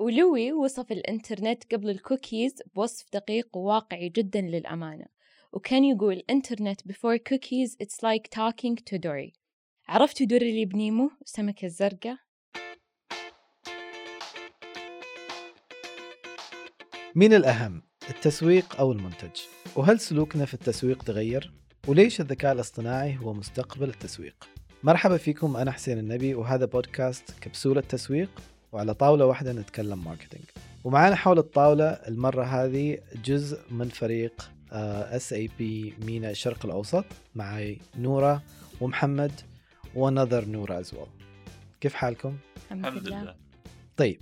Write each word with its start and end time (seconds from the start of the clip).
ولوي 0.00 0.52
وصف 0.52 0.92
الإنترنت 0.92 1.74
قبل 1.74 1.90
الكوكيز 1.90 2.62
بوصف 2.74 3.06
دقيق 3.12 3.56
وواقعي 3.56 4.08
جدا 4.08 4.40
للأمانة 4.40 5.06
وكان 5.52 5.84
يقول 5.84 6.22
إنترنت 6.30 6.80
before 6.80 7.18
cookies 7.30 7.70
it's 7.82 8.02
like 8.02 8.28
talking 8.30 8.76
to 8.76 8.98
Dory 8.98 9.32
عرفتوا 9.88 10.26
دوري 10.26 10.50
اللي 10.50 10.64
بنيمو 10.64 11.10
السمكة 11.22 11.66
الزرقاء؟ 11.66 12.16
مين 17.14 17.34
الأهم 17.34 17.82
التسويق 18.10 18.76
أو 18.80 18.92
المنتج؟ 18.92 19.40
وهل 19.76 20.00
سلوكنا 20.00 20.44
في 20.44 20.54
التسويق 20.54 21.02
تغير؟ 21.02 21.52
وليش 21.88 22.20
الذكاء 22.20 22.52
الاصطناعي 22.52 23.18
هو 23.18 23.32
مستقبل 23.34 23.88
التسويق؟ 23.88 24.48
مرحبا 24.82 25.16
فيكم 25.16 25.56
أنا 25.56 25.70
حسين 25.70 25.98
النبي 25.98 26.34
وهذا 26.34 26.64
بودكاست 26.64 27.30
كبسولة 27.40 27.80
تسويق 27.80 28.30
وعلى 28.72 28.94
طاولة 28.94 29.26
واحدة 29.26 29.52
نتكلم 29.52 30.04
marketing 30.04 30.44
ومعانا 30.84 31.16
حول 31.16 31.38
الطاولة 31.38 31.86
المرة 31.86 32.44
هذه 32.44 32.98
جزء 33.24 33.60
من 33.70 33.88
فريق 33.88 34.50
SAP 34.72 35.94
MENA 36.06 36.30
الشرق 36.30 36.66
الأوسط. 36.66 37.04
معي 37.34 37.78
نورة 37.98 38.42
ومحمد 38.80 39.32
ونذر 39.94 40.44
نورة 40.44 40.78
از 40.78 40.94
كيف 41.80 41.94
حالكم؟ 41.94 42.36
الحمد 42.72 43.08
لله. 43.08 43.36
طيب 43.96 44.20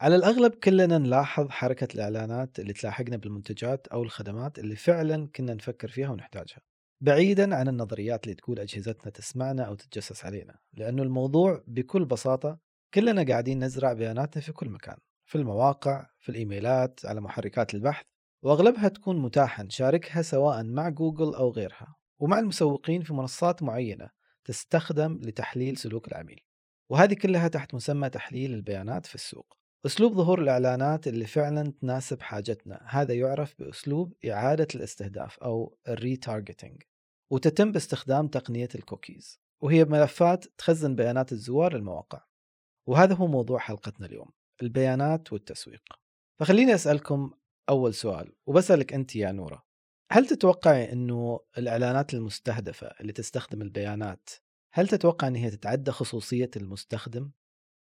على 0.00 0.16
الأغلب 0.16 0.52
كلنا 0.52 0.98
نلاحظ 0.98 1.48
حركة 1.48 1.88
الإعلانات 1.94 2.60
اللي 2.60 2.72
تلاحقنا 2.72 3.16
بالمنتجات 3.16 3.86
أو 3.86 4.02
الخدمات 4.02 4.58
اللي 4.58 4.76
فعلا 4.76 5.28
كنا 5.36 5.54
نفكر 5.54 5.88
فيها 5.88 6.08
ونحتاجها. 6.08 6.60
بعيدا 7.00 7.56
عن 7.56 7.68
النظريات 7.68 8.24
اللي 8.24 8.34
تقول 8.34 8.58
أجهزتنا 8.58 9.10
تسمعنا 9.10 9.62
أو 9.62 9.74
تتجسس 9.74 10.24
علينا 10.24 10.58
لأنه 10.74 11.02
الموضوع 11.02 11.64
بكل 11.66 12.04
بساطة 12.04 12.58
كلنا 12.94 13.22
قاعدين 13.22 13.64
نزرع 13.64 13.92
بياناتنا 13.92 14.42
في 14.42 14.52
كل 14.52 14.68
مكان 14.68 14.96
في 15.24 15.38
المواقع 15.38 16.06
في 16.18 16.28
الإيميلات 16.28 17.00
على 17.06 17.20
محركات 17.20 17.74
البحث 17.74 18.04
وأغلبها 18.42 18.88
تكون 18.88 19.22
متاحة 19.22 19.62
نشاركها 19.62 20.22
سواء 20.22 20.62
مع 20.62 20.88
جوجل 20.88 21.34
أو 21.34 21.50
غيرها 21.50 21.96
ومع 22.18 22.38
المسوقين 22.38 23.02
في 23.02 23.14
منصات 23.14 23.62
معينة 23.62 24.10
تستخدم 24.44 25.20
لتحليل 25.22 25.76
سلوك 25.76 26.08
العميل. 26.08 26.40
وهذه 26.90 27.14
كلها 27.14 27.48
تحت 27.48 27.74
مسمى 27.74 28.10
تحليل 28.10 28.54
البيانات 28.54 29.06
في 29.06 29.14
السوق. 29.14 29.56
أسلوب 29.86 30.12
ظهور 30.12 30.42
الإعلانات 30.42 31.08
اللي 31.08 31.26
فعلا 31.26 31.72
تناسب 31.80 32.22
حاجتنا 32.22 32.86
هذا 32.88 33.14
يعرف 33.14 33.54
بأسلوب 33.58 34.14
إعادة 34.30 34.68
الاستهداف 34.74 35.38
أو 35.38 35.78
ال 35.88 35.96
retargeting 35.96 36.82
وتتم 37.30 37.72
باستخدام 37.72 38.28
تقنية 38.28 38.68
الكوكيز 38.74 39.40
وهي 39.60 39.84
ملفات 39.84 40.44
تخزن 40.58 40.94
بيانات 40.94 41.32
الزوار 41.32 41.76
للمواقع. 41.76 42.31
وهذا 42.86 43.14
هو 43.14 43.26
موضوع 43.26 43.58
حلقتنا 43.58 44.06
اليوم 44.06 44.30
البيانات 44.62 45.32
والتسويق. 45.32 45.82
فخليني 46.40 46.74
أسألكم 46.74 47.30
أول 47.68 47.94
سؤال 47.94 48.32
وبسألك 48.46 48.92
أنت 48.92 49.16
يا 49.16 49.32
نورة. 49.32 49.64
هل 50.12 50.26
تتوقعي 50.26 50.92
أنه 50.92 51.40
الإعلانات 51.58 52.14
المستهدفة 52.14 52.86
اللي 52.86 53.12
تستخدم 53.12 53.62
البيانات 53.62 54.30
هل 54.72 54.88
تتوقع 54.88 55.28
أن 55.28 55.34
هي 55.34 55.50
تتعدى 55.50 55.90
خصوصية 55.90 56.50
المستخدم؟ 56.56 57.30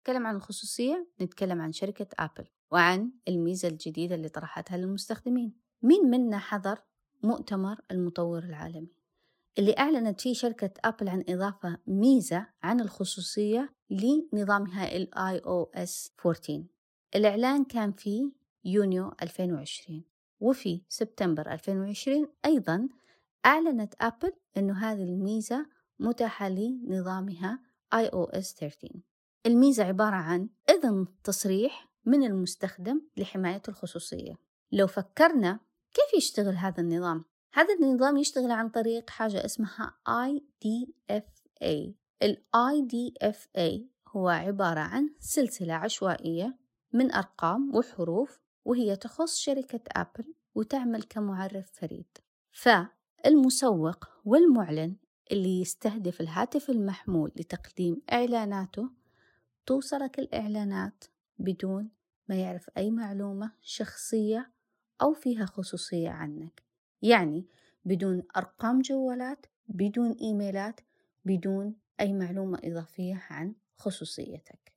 نتكلم 0.00 0.26
عن 0.26 0.36
الخصوصية 0.36 1.08
نتكلم 1.20 1.60
عن 1.60 1.72
شركة 1.72 2.06
أبل 2.18 2.44
وعن 2.70 3.12
الميزة 3.28 3.68
الجديدة 3.68 4.14
اللي 4.14 4.28
طرحتها 4.28 4.76
للمستخدمين. 4.76 5.52
مين 5.82 6.10
منا 6.10 6.38
حضر 6.38 6.78
مؤتمر 7.22 7.80
المطور 7.90 8.44
العالمي؟ 8.44 8.92
اللي 9.58 9.74
أعلنت 9.78 10.20
فيه 10.20 10.34
شركة 10.34 10.70
أبل 10.84 11.08
عن 11.08 11.24
إضافة 11.28 11.78
ميزة 11.86 12.46
عن 12.62 12.80
الخصوصية 12.80 13.75
لنظامها 13.90 14.96
ال 14.96 15.08
iOS 15.14 16.10
14 16.26 16.64
الإعلان 17.16 17.64
كان 17.64 17.92
في 17.92 18.32
يونيو 18.64 19.12
2020 19.22 20.04
وفي 20.40 20.82
سبتمبر 20.88 21.52
2020 21.52 22.28
أيضا 22.44 22.88
أعلنت 23.46 23.94
أبل 24.00 24.32
أنه 24.56 24.78
هذه 24.78 25.02
الميزة 25.02 25.66
متاحة 25.98 26.48
لنظامها 26.48 27.58
iOS 27.94 28.54
13 28.54 29.00
الميزة 29.46 29.84
عبارة 29.84 30.16
عن 30.16 30.48
إذن 30.70 31.06
تصريح 31.24 31.88
من 32.04 32.24
المستخدم 32.24 33.02
لحماية 33.16 33.62
الخصوصية. 33.68 34.34
لو 34.72 34.86
فكرنا 34.86 35.60
كيف 35.94 36.22
يشتغل 36.22 36.54
هذا 36.54 36.80
النظام؟ 36.80 37.24
هذا 37.52 37.74
النظام 37.74 38.16
يشتغل 38.16 38.50
عن 38.50 38.68
طريق 38.68 39.10
حاجة 39.10 39.44
اسمها 39.44 39.94
IDFA 40.08 41.90
ال 42.22 42.42
IDFA 42.56 43.80
هو 44.08 44.28
عبارة 44.28 44.80
عن 44.80 45.10
سلسلة 45.18 45.74
عشوائية 45.74 46.56
من 46.92 47.12
أرقام 47.12 47.74
وحروف 47.74 48.40
وهي 48.64 48.96
تخص 48.96 49.36
شركة 49.38 49.80
أبل 49.92 50.34
وتعمل 50.54 51.02
كمعرف 51.02 51.70
فريد. 51.72 52.18
فالمسوق 52.50 54.08
والمعلن 54.24 54.96
اللي 55.32 55.60
يستهدف 55.60 56.20
الهاتف 56.20 56.70
المحمول 56.70 57.32
لتقديم 57.36 58.02
إعلاناته 58.12 58.90
توصلك 59.66 60.18
الإعلانات 60.18 61.04
بدون 61.38 61.90
ما 62.28 62.34
يعرف 62.34 62.70
أي 62.76 62.90
معلومة 62.90 63.52
شخصية 63.62 64.50
أو 65.02 65.12
فيها 65.12 65.46
خصوصية 65.46 66.10
عنك. 66.10 66.62
يعني 67.02 67.46
بدون 67.84 68.22
أرقام 68.36 68.80
جوالات 68.80 69.46
بدون 69.68 70.12
إيميلات 70.12 70.80
بدون 71.24 71.76
أي 72.00 72.12
معلومة 72.12 72.60
إضافية 72.64 73.22
عن 73.30 73.54
خصوصيتك. 73.76 74.72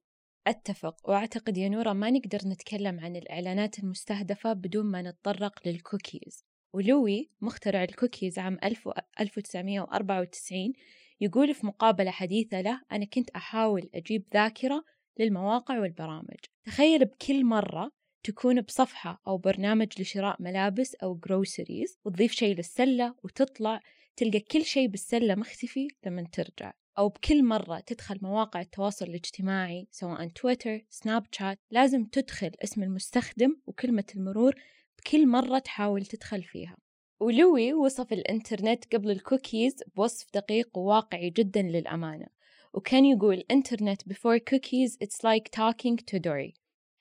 أتفق 0.48 1.10
وأعتقد 1.10 1.58
يا 1.58 1.70
نورة 1.70 1.94
ما 1.94 2.10
نقدر 2.10 2.40
نتكلم 2.46 3.00
عن 3.00 3.16
الإعلانات 3.16 3.80
المستهدفة 3.80 4.54
بدون 4.54 4.86
ما 4.86 5.02
نتطرق 5.02 5.68
للكوكيز. 5.68 6.46
ولوي 6.74 7.30
مخترع 7.42 7.84
الكوكيز 7.84 8.40
عام 8.40 8.58
1994 8.64 10.74
يقول 11.22 11.54
في 11.54 11.66
مقابلة 11.66 12.12
حديثة 12.12 12.62
له 12.62 12.82
أنا 12.92 13.06
كنت 13.06 13.30
أحاول 13.30 13.90
أجيب 13.94 14.26
ذاكرة 14.34 14.84
للمواقع 15.20 15.80
والبرامج. 15.80 16.38
تخيل 16.64 17.06
بكل 17.06 17.46
مرة 17.46 17.92
تكون 18.24 18.62
بصفحة 18.62 19.22
أو 19.28 19.38
برنامج 19.38 20.02
لشراء 20.02 20.42
ملابس 20.42 20.96
أو 20.96 21.16
groceries 21.16 22.00
وتضيف 22.06 22.32
شيء 22.32 22.56
للسلة 22.56 23.16
وتطلع 23.24 23.80
تلقى 24.16 24.40
كل 24.40 24.66
شيء 24.66 24.88
بالسلة 24.88 25.36
مختفي 25.36 25.88
لما 26.06 26.24
ترجع. 26.24 26.74
أو 27.00 27.10
بكل 27.10 27.44
مرة 27.44 27.80
تدخل 27.80 28.20
مواقع 28.22 28.62
التواصل 28.62 29.06
الاجتماعي 29.06 29.88
سواء 29.92 30.28
تويتر 30.28 30.86
سناب 30.90 31.26
شات 31.32 31.60
لازم 31.72 32.06
تدخل 32.06 32.52
اسم 32.64 32.84
المستخدم 32.84 33.56
وكلمة 33.68 34.04
المرور 34.16 34.56
بكل 34.98 35.28
مرة 35.28 35.60
تحاول 35.60 36.06
تدخل 36.06 36.44
فيها. 36.44 36.78
ولوي 37.20 37.74
وصف 37.74 38.14
الإنترنت 38.14 38.96
قبل 38.96 39.12
الكوكيز 39.12 39.84
بوصف 39.96 40.28
دقيق 40.34 40.78
وواقعي 40.78 41.30
جدا 41.30 41.62
للأمانة. 41.62 42.28
وكان 42.74 43.06
يقول 43.06 43.44
internet 43.52 44.02
before 44.02 44.40
cookies 44.52 44.92
it's 45.04 45.24
like 45.24 45.50
talking 45.58 45.98
to 45.98 46.20
Dory 46.20 46.54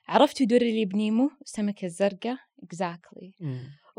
عرفتوا 0.08 0.46
دوري 0.46 0.70
اللي 0.70 0.84
بنيمو 0.84 1.30
السمكة 1.42 1.86
الزرقاء. 1.86 2.36
Exactly. 2.64 3.44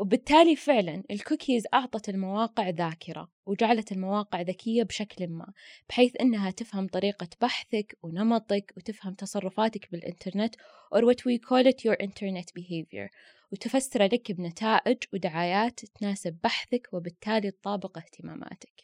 وبالتالي 0.00 0.56
فعلا 0.56 1.02
الكوكيز 1.10 1.66
أعطت 1.74 2.08
المواقع 2.08 2.68
ذاكرة 2.68 3.28
وجعلت 3.46 3.92
المواقع 3.92 4.40
ذكية 4.40 4.82
بشكل 4.82 5.28
ما 5.28 5.52
بحيث 5.88 6.20
أنها 6.20 6.50
تفهم 6.50 6.86
طريقة 6.86 7.28
بحثك 7.40 7.98
ونمطك 8.02 8.72
وتفهم 8.76 9.14
تصرفاتك 9.14 9.92
بالإنترنت 9.92 10.54
or 10.94 10.98
what 10.98 11.24
we 11.26 11.38
call 11.38 11.66
it 11.66 11.84
your 11.84 11.96
internet 12.06 12.46
behavior. 12.58 13.10
وتفسر 13.52 14.02
لك 14.02 14.32
بنتائج 14.32 14.96
ودعايات 15.12 15.80
تناسب 15.84 16.38
بحثك 16.44 16.88
وبالتالي 16.92 17.50
تطابق 17.50 17.98
اهتماماتك. 17.98 18.82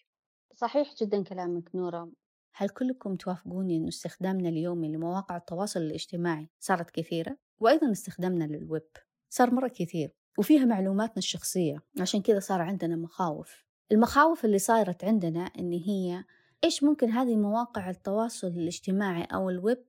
صحيح 0.54 0.94
جدا 1.02 1.22
كلامك 1.22 1.74
نورة 1.74 2.12
هل 2.54 2.68
كلكم 2.68 3.16
توافقوني 3.16 3.76
أن 3.76 3.88
استخدامنا 3.88 4.48
اليومي 4.48 4.88
لمواقع 4.88 5.36
التواصل 5.36 5.80
الاجتماعي 5.80 6.48
صارت 6.60 6.90
كثيرة؟ 6.90 7.36
وأيضا 7.58 7.92
استخدامنا 7.92 8.44
للويب 8.44 8.88
صار 9.28 9.54
مرة 9.54 9.68
كثير. 9.68 10.25
وفيها 10.38 10.64
معلوماتنا 10.64 11.18
الشخصية 11.18 11.82
عشان 12.00 12.22
كذا 12.22 12.40
صار 12.40 12.62
عندنا 12.62 12.96
مخاوف. 12.96 13.64
المخاوف 13.92 14.44
اللي 14.44 14.58
صارت 14.58 15.04
عندنا 15.04 15.40
إن 15.58 15.72
هي 15.72 16.24
إيش 16.64 16.84
ممكن 16.84 17.10
هذه 17.10 17.36
مواقع 17.36 17.90
التواصل 17.90 18.46
الاجتماعي 18.46 19.22
أو 19.22 19.50
الويب 19.50 19.84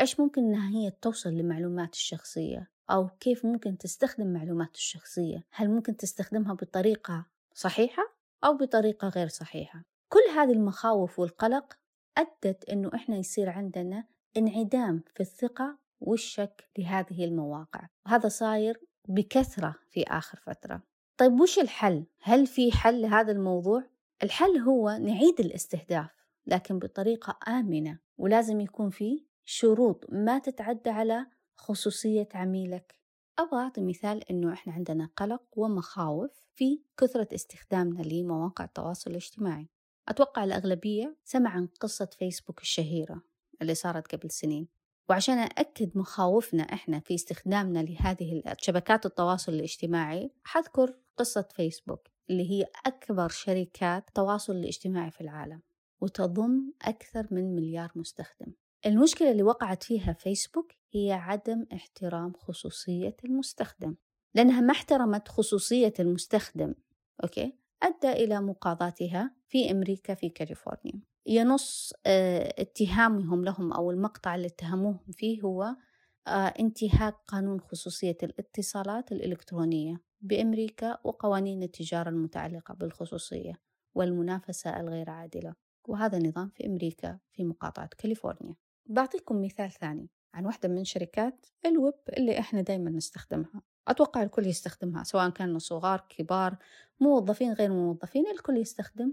إيش 0.00 0.20
ممكن 0.20 0.42
إنها 0.42 0.70
هي 0.70 0.90
توصل 0.90 1.30
لمعلومات 1.30 1.94
الشخصية؟ 1.94 2.70
أو 2.90 3.08
كيف 3.20 3.46
ممكن 3.46 3.78
تستخدم 3.78 4.32
معلومات 4.32 4.74
الشخصية؟ 4.74 5.44
هل 5.50 5.70
ممكن 5.70 5.96
تستخدمها 5.96 6.54
بطريقة 6.54 7.26
صحيحة 7.54 8.02
أو 8.44 8.56
بطريقة 8.56 9.08
غير 9.08 9.28
صحيحة؟ 9.28 9.84
كل 10.08 10.38
هذه 10.38 10.52
المخاوف 10.52 11.18
والقلق 11.18 11.78
أدت 12.18 12.64
إنه 12.64 12.90
إحنا 12.94 13.16
يصير 13.16 13.50
عندنا 13.50 14.04
انعدام 14.36 15.02
في 15.14 15.20
الثقة 15.20 15.78
والشك 16.00 16.70
لهذه 16.78 17.24
المواقع. 17.24 17.88
وهذا 18.06 18.28
صاير 18.28 18.80
بكثرة 19.08 19.74
في 19.90 20.02
آخر 20.02 20.38
فترة 20.46 20.82
طيب 21.16 21.40
وش 21.40 21.58
الحل؟ 21.58 22.04
هل 22.22 22.46
في 22.46 22.72
حل 22.72 23.02
لهذا 23.02 23.32
الموضوع؟ 23.32 23.84
الحل 24.22 24.58
هو 24.58 24.90
نعيد 24.90 25.40
الاستهداف 25.40 26.10
لكن 26.46 26.78
بطريقة 26.78 27.38
آمنة 27.48 27.98
ولازم 28.18 28.60
يكون 28.60 28.90
في 28.90 29.24
شروط 29.44 30.04
ما 30.08 30.38
تتعدى 30.38 30.90
على 30.90 31.26
خصوصية 31.56 32.28
عميلك 32.34 32.94
أبغى 33.38 33.60
أعطي 33.60 33.80
مثال 33.80 34.30
إنه 34.30 34.52
إحنا 34.52 34.72
عندنا 34.72 35.10
قلق 35.16 35.42
ومخاوف 35.52 36.30
في 36.54 36.82
كثرة 36.96 37.28
استخدامنا 37.34 38.02
لمواقع 38.02 38.64
التواصل 38.64 39.10
الاجتماعي 39.10 39.68
أتوقع 40.08 40.44
الأغلبية 40.44 41.16
سمع 41.24 41.50
عن 41.50 41.66
قصة 41.66 42.10
فيسبوك 42.18 42.60
الشهيرة 42.60 43.22
اللي 43.62 43.74
صارت 43.74 44.14
قبل 44.14 44.30
سنين 44.30 44.68
وعشان 45.10 45.38
أأكد 45.38 45.90
مخاوفنا 45.98 46.62
إحنا 46.62 47.00
في 47.00 47.14
استخدامنا 47.14 47.78
لهذه 47.78 48.42
شبكات 48.58 49.06
التواصل 49.06 49.52
الاجتماعي 49.52 50.30
حذكر 50.44 50.94
قصة 51.16 51.48
فيسبوك 51.54 52.08
اللي 52.30 52.50
هي 52.50 52.66
أكبر 52.86 53.28
شركات 53.28 54.08
التواصل 54.08 54.56
الاجتماعي 54.56 55.10
في 55.10 55.20
العالم 55.20 55.60
وتضم 56.00 56.72
أكثر 56.82 57.26
من 57.30 57.54
مليار 57.54 57.92
مستخدم. 57.94 58.52
المشكلة 58.86 59.30
اللي 59.30 59.42
وقعت 59.42 59.82
فيها 59.82 60.12
فيسبوك 60.12 60.72
هي 60.92 61.12
عدم 61.12 61.66
احترام 61.72 62.32
خصوصية 62.32 63.16
المستخدم 63.24 63.94
لأنها 64.34 64.60
ما 64.60 64.72
احترمت 64.72 65.28
خصوصية 65.28 65.92
المستخدم 66.00 66.74
أوكي؟ 67.24 67.54
أدى 67.82 68.12
إلى 68.24 68.40
مقاضاتها 68.40 69.34
في 69.48 69.70
أمريكا 69.70 70.14
في 70.14 70.28
كاليفورنيا. 70.28 71.00
ينص 71.26 71.92
آه 72.06 72.54
اتهامهم 72.58 73.44
لهم 73.44 73.72
أو 73.72 73.90
المقطع 73.90 74.34
اللي 74.34 74.46
اتهموهم 74.46 75.12
فيه 75.12 75.42
هو 75.42 75.76
آه 76.26 76.30
انتهاك 76.30 77.14
قانون 77.26 77.60
خصوصية 77.60 78.16
الاتصالات 78.22 79.12
الإلكترونية 79.12 80.00
بأمريكا 80.20 80.98
وقوانين 81.04 81.62
التجارة 81.62 82.08
المتعلقة 82.08 82.74
بالخصوصية 82.74 83.60
والمنافسة 83.94 84.80
الغير 84.80 85.10
عادلة. 85.10 85.54
وهذا 85.88 86.18
نظام 86.18 86.48
في 86.48 86.66
أمريكا 86.66 87.18
في 87.32 87.44
مقاطعة 87.44 87.88
كاليفورنيا. 87.98 88.54
بعطيكم 88.86 89.42
مثال 89.42 89.70
ثاني 89.70 90.08
عن 90.34 90.46
واحدة 90.46 90.68
من 90.68 90.84
شركات 90.84 91.46
الويب 91.66 91.94
اللي 92.18 92.38
إحنا 92.38 92.60
دايما 92.60 92.90
نستخدمها. 92.90 93.62
أتوقع 93.88 94.22
الكل 94.22 94.46
يستخدمها 94.46 95.04
سواء 95.04 95.30
كانوا 95.30 95.58
صغار 95.58 96.06
كبار 96.08 96.56
موظفين 97.00 97.52
غير 97.52 97.72
موظفين 97.72 98.26
الكل 98.26 98.56
يستخدم 98.56 99.12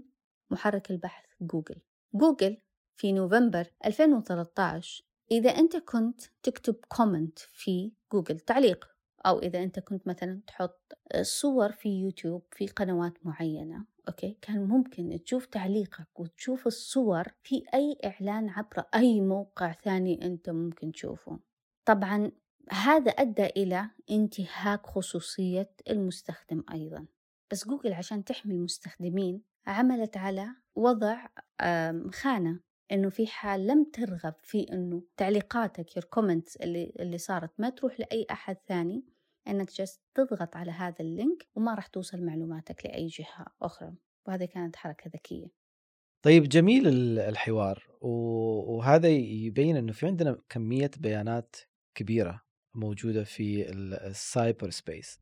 محرك 0.50 0.90
البحث 0.90 1.24
جوجل. 1.40 1.76
جوجل 2.14 2.56
في 2.96 3.12
نوفمبر 3.12 3.66
2013 3.86 5.04
إذا 5.30 5.50
أنت 5.50 5.76
كنت 5.76 6.20
تكتب 6.42 6.76
comment 6.88 7.38
في 7.38 7.92
جوجل 8.12 8.40
تعليق 8.40 8.88
أو 9.26 9.38
إذا 9.38 9.62
أنت 9.62 9.78
كنت 9.78 10.08
مثلا 10.08 10.40
تحط 10.46 10.98
صور 11.22 11.72
في 11.72 11.88
يوتيوب 11.88 12.42
في 12.52 12.66
قنوات 12.66 13.26
معينة 13.26 13.84
okay؟ 14.08 14.36
كان 14.42 14.68
ممكن 14.68 15.18
تشوف 15.24 15.46
تعليقك 15.46 16.20
وتشوف 16.20 16.66
الصور 16.66 17.24
في 17.42 17.62
أي 17.74 17.98
إعلان 18.04 18.48
عبر 18.48 18.84
أي 18.94 19.20
موقع 19.20 19.72
ثاني 19.72 20.26
أنت 20.26 20.50
ممكن 20.50 20.92
تشوفه. 20.92 21.38
طبعا 21.84 22.32
هذا 22.70 23.10
أدى 23.10 23.46
إلى 23.46 23.90
انتهاك 24.10 24.86
خصوصية 24.86 25.70
المستخدم 25.90 26.64
أيضا. 26.72 27.06
بس 27.50 27.68
جوجل 27.68 27.92
عشان 27.92 28.24
تحمي 28.24 28.54
المستخدمين 28.54 29.42
عملت 29.66 30.16
على 30.16 30.48
وضع 30.78 31.26
خانة 32.12 32.60
إنه 32.92 33.08
في 33.08 33.26
حال 33.26 33.66
لم 33.66 33.84
ترغب 33.84 34.34
في 34.42 34.66
إنه 34.72 35.02
تعليقاتك 35.16 35.90
your 35.90 36.02
comments 36.02 36.56
اللي 36.62 36.92
اللي 37.00 37.18
صارت 37.18 37.50
ما 37.58 37.70
تروح 37.70 38.00
لأي 38.00 38.26
أحد 38.30 38.56
ثاني 38.68 39.04
إنك 39.48 39.72
جالس 39.72 40.00
تضغط 40.14 40.56
على 40.56 40.70
هذا 40.70 41.00
اللينك 41.00 41.46
وما 41.54 41.74
راح 41.74 41.86
توصل 41.86 42.22
معلوماتك 42.22 42.86
لأي 42.86 43.06
جهة 43.06 43.46
أخرى. 43.62 43.92
وهذه 44.26 44.44
كانت 44.44 44.76
حركة 44.76 45.10
ذكية. 45.14 45.46
طيب 46.22 46.48
جميل 46.48 46.88
الحوار. 47.18 47.86
وهذا 48.00 49.08
يبين 49.08 49.76
إنه 49.76 49.92
في 49.92 50.06
عندنا 50.06 50.38
كمية 50.48 50.90
بيانات 50.98 51.56
كبيرة 51.94 52.42
موجودة 52.74 53.24
في 53.24 53.70
ال 54.06 54.17
cyber 54.17 54.70
space 54.70 55.20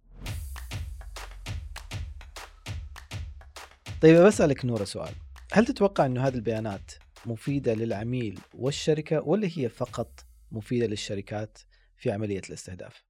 طيب 4.02 4.26
بسألك 4.26 4.64
نورة 4.64 4.84
سؤال. 4.84 5.25
هل 5.52 5.66
تتوقع 5.66 6.06
انه 6.06 6.26
هذه 6.26 6.34
البيانات 6.34 6.90
مفيدة 7.26 7.75
للعميل 7.75 8.40
والشركة 8.54 9.28
ولا 9.28 9.48
هي 9.56 9.69
فقط 9.69 10.20
مفيدة 10.52 10.87
للشركات 10.87 11.58
في 11.96 12.10
عملية 12.10 12.43
الاستهداف؟ 12.48 13.04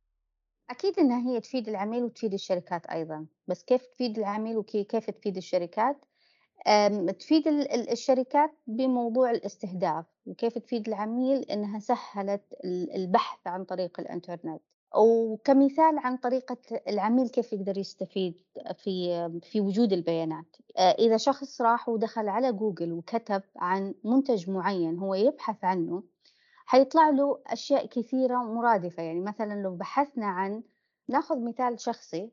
أكيد 0.71 0.99
إنها 0.99 1.31
هي 1.31 1.41
تفيد 1.41 1.69
العميل 1.69 2.03
وتفيد 2.03 2.35
الشركات 2.35 2.87
أيضا. 2.87 3.27
بس 3.49 3.65
كيف 3.65 3.87
تفيد 3.87 4.19
العميل 4.19 4.57
وكيف 4.57 5.11
تفيد 5.11 5.37
الشركات؟ 5.37 6.05
تفيد 7.19 7.49
الشركات 7.93 8.51
بموضوع 8.67 9.31
الاستهداف 9.31 10.05
وكيف 10.27 10.59
تفيد 10.59 10.89
العميل 10.89 11.43
إنها 11.43 11.79
سهلت 11.79 12.43
البحث 12.95 13.47
عن 13.47 13.65
طريق 13.65 14.01
الإنترنت. 14.01 14.63
وكمثال 14.95 15.99
عن 15.99 16.17
طريقة 16.17 16.57
العميل 16.89 17.29
كيف 17.29 17.53
يقدر 17.53 17.79
يستفيد 17.79 18.35
في 18.75 19.29
في 19.43 19.61
وجود 19.61 19.93
البيانات. 19.93 20.57
إذا 20.79 21.17
شخص 21.17 21.61
راح 21.61 21.89
ودخل 21.89 22.29
على 22.29 22.53
جوجل 22.53 22.93
وكتب 22.93 23.43
عن 23.57 23.95
منتج 24.05 24.51
معين 24.51 24.99
هو 24.99 25.15
يبحث 25.15 25.65
عنه 25.65 26.03
حيطلع 26.67 27.11
له 27.11 27.41
أشياء 27.47 27.87
كثيرة 27.87 28.37
مرادفة. 28.37 29.03
يعني 29.03 29.21
مثلا 29.21 29.63
لو 29.63 29.77
بحثنا 29.77 30.27
عن 30.27 30.63
ناخذ 31.09 31.45
مثال 31.45 31.81
شخصي 31.81 32.31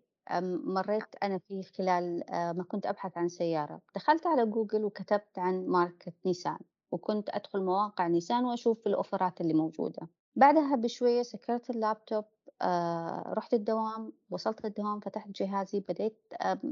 مريت 0.65 1.15
أنا 1.23 1.37
فيه 1.37 1.61
خلال 1.61 2.23
ما 2.31 2.63
كنت 2.67 2.85
أبحث 2.85 3.17
عن 3.17 3.29
سيارة. 3.29 3.81
دخلت 3.95 4.27
على 4.27 4.45
جوجل 4.45 4.85
وكتبت 4.85 5.39
عن 5.39 5.65
ماركة 5.67 6.11
نيسان 6.25 6.59
وكنت 6.91 7.29
أدخل 7.29 7.61
مواقع 7.63 8.07
نيسان 8.07 8.45
وأشوف 8.45 8.87
الأوفرات 8.87 9.41
اللي 9.41 9.53
موجودة. 9.53 10.07
بعدها 10.35 10.75
بشوية 10.75 11.21
سكرت 11.21 11.69
اللابتوب 11.69 12.25
آه 12.63 13.33
رحت 13.37 13.53
الدوام 13.53 14.13
وصلت 14.29 14.65
الدوام 14.65 14.99
فتحت 14.99 15.29
جهازي 15.29 15.79
بديت 15.79 16.27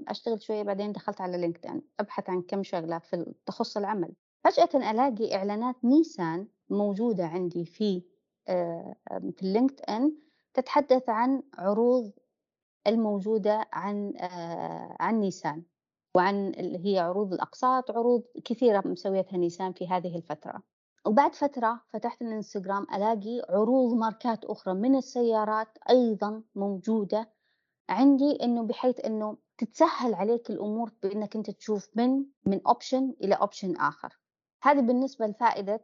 أشتغل 0.07 0.41
شوية 0.41 0.63
بعدين 0.63 0.91
دخلت 0.91 1.21
على 1.21 1.38
لينكدين 1.38 1.81
أبحث 1.99 2.29
عن 2.29 2.41
كم 2.41 2.63
شغلة 2.63 2.99
في 2.99 3.33
تخص 3.45 3.77
العمل. 3.77 4.13
فجأة 4.43 4.91
ألاقي 4.91 5.35
إعلانات 5.35 5.75
نيسان 5.85 6.47
موجودة 6.69 7.25
عندي 7.27 7.65
في 7.65 8.03
آه 8.47 8.95
في 9.11 9.43
اللينكد 9.43 9.81
إن 9.89 10.13
تتحدث 10.53 11.09
عن 11.09 11.43
عروض 11.57 12.11
الموجودة 12.88 13.67
عن 13.73 14.13
آه 14.17 14.95
عن 14.99 15.19
نيسان 15.19 15.63
وعن 16.17 16.53
هي 16.85 16.99
عروض 16.99 17.33
الأقساط 17.33 17.91
عروض 17.91 18.23
كثيرة 18.45 18.83
مسويتها 18.85 19.38
نيسان 19.38 19.73
في 19.73 19.88
هذه 19.88 20.15
الفترة. 20.17 20.70
وبعد 21.06 21.36
فترة 21.36 21.81
فتحت 21.89 22.21
الإنستغرام 22.21 22.83
ألاقي 22.94 23.42
عروض 23.50 23.94
ماركات 23.94 24.45
أخرى 24.45 24.74
من 24.74 24.95
السيارات 24.95 25.68
أيضا 25.89 26.44
موجودة 26.56 27.30
عندي 27.89 28.43
إنه 28.43 28.63
بحيث 28.63 29.05
إنه 29.05 29.38
تتسهل 29.58 30.13
عليك 30.13 30.50
الأمور 30.50 30.91
بإنك 31.03 31.36
أنت 31.36 31.50
تشوف 31.51 31.89
من 31.96 32.25
من 32.46 32.62
أوبشن 32.67 33.13
إلى 33.24 33.36
أوبشن 33.36 33.75
آخر. 33.75 34.17
هذه 34.63 34.79
بالنسبة 34.79 35.27
لفائدة 35.27 35.81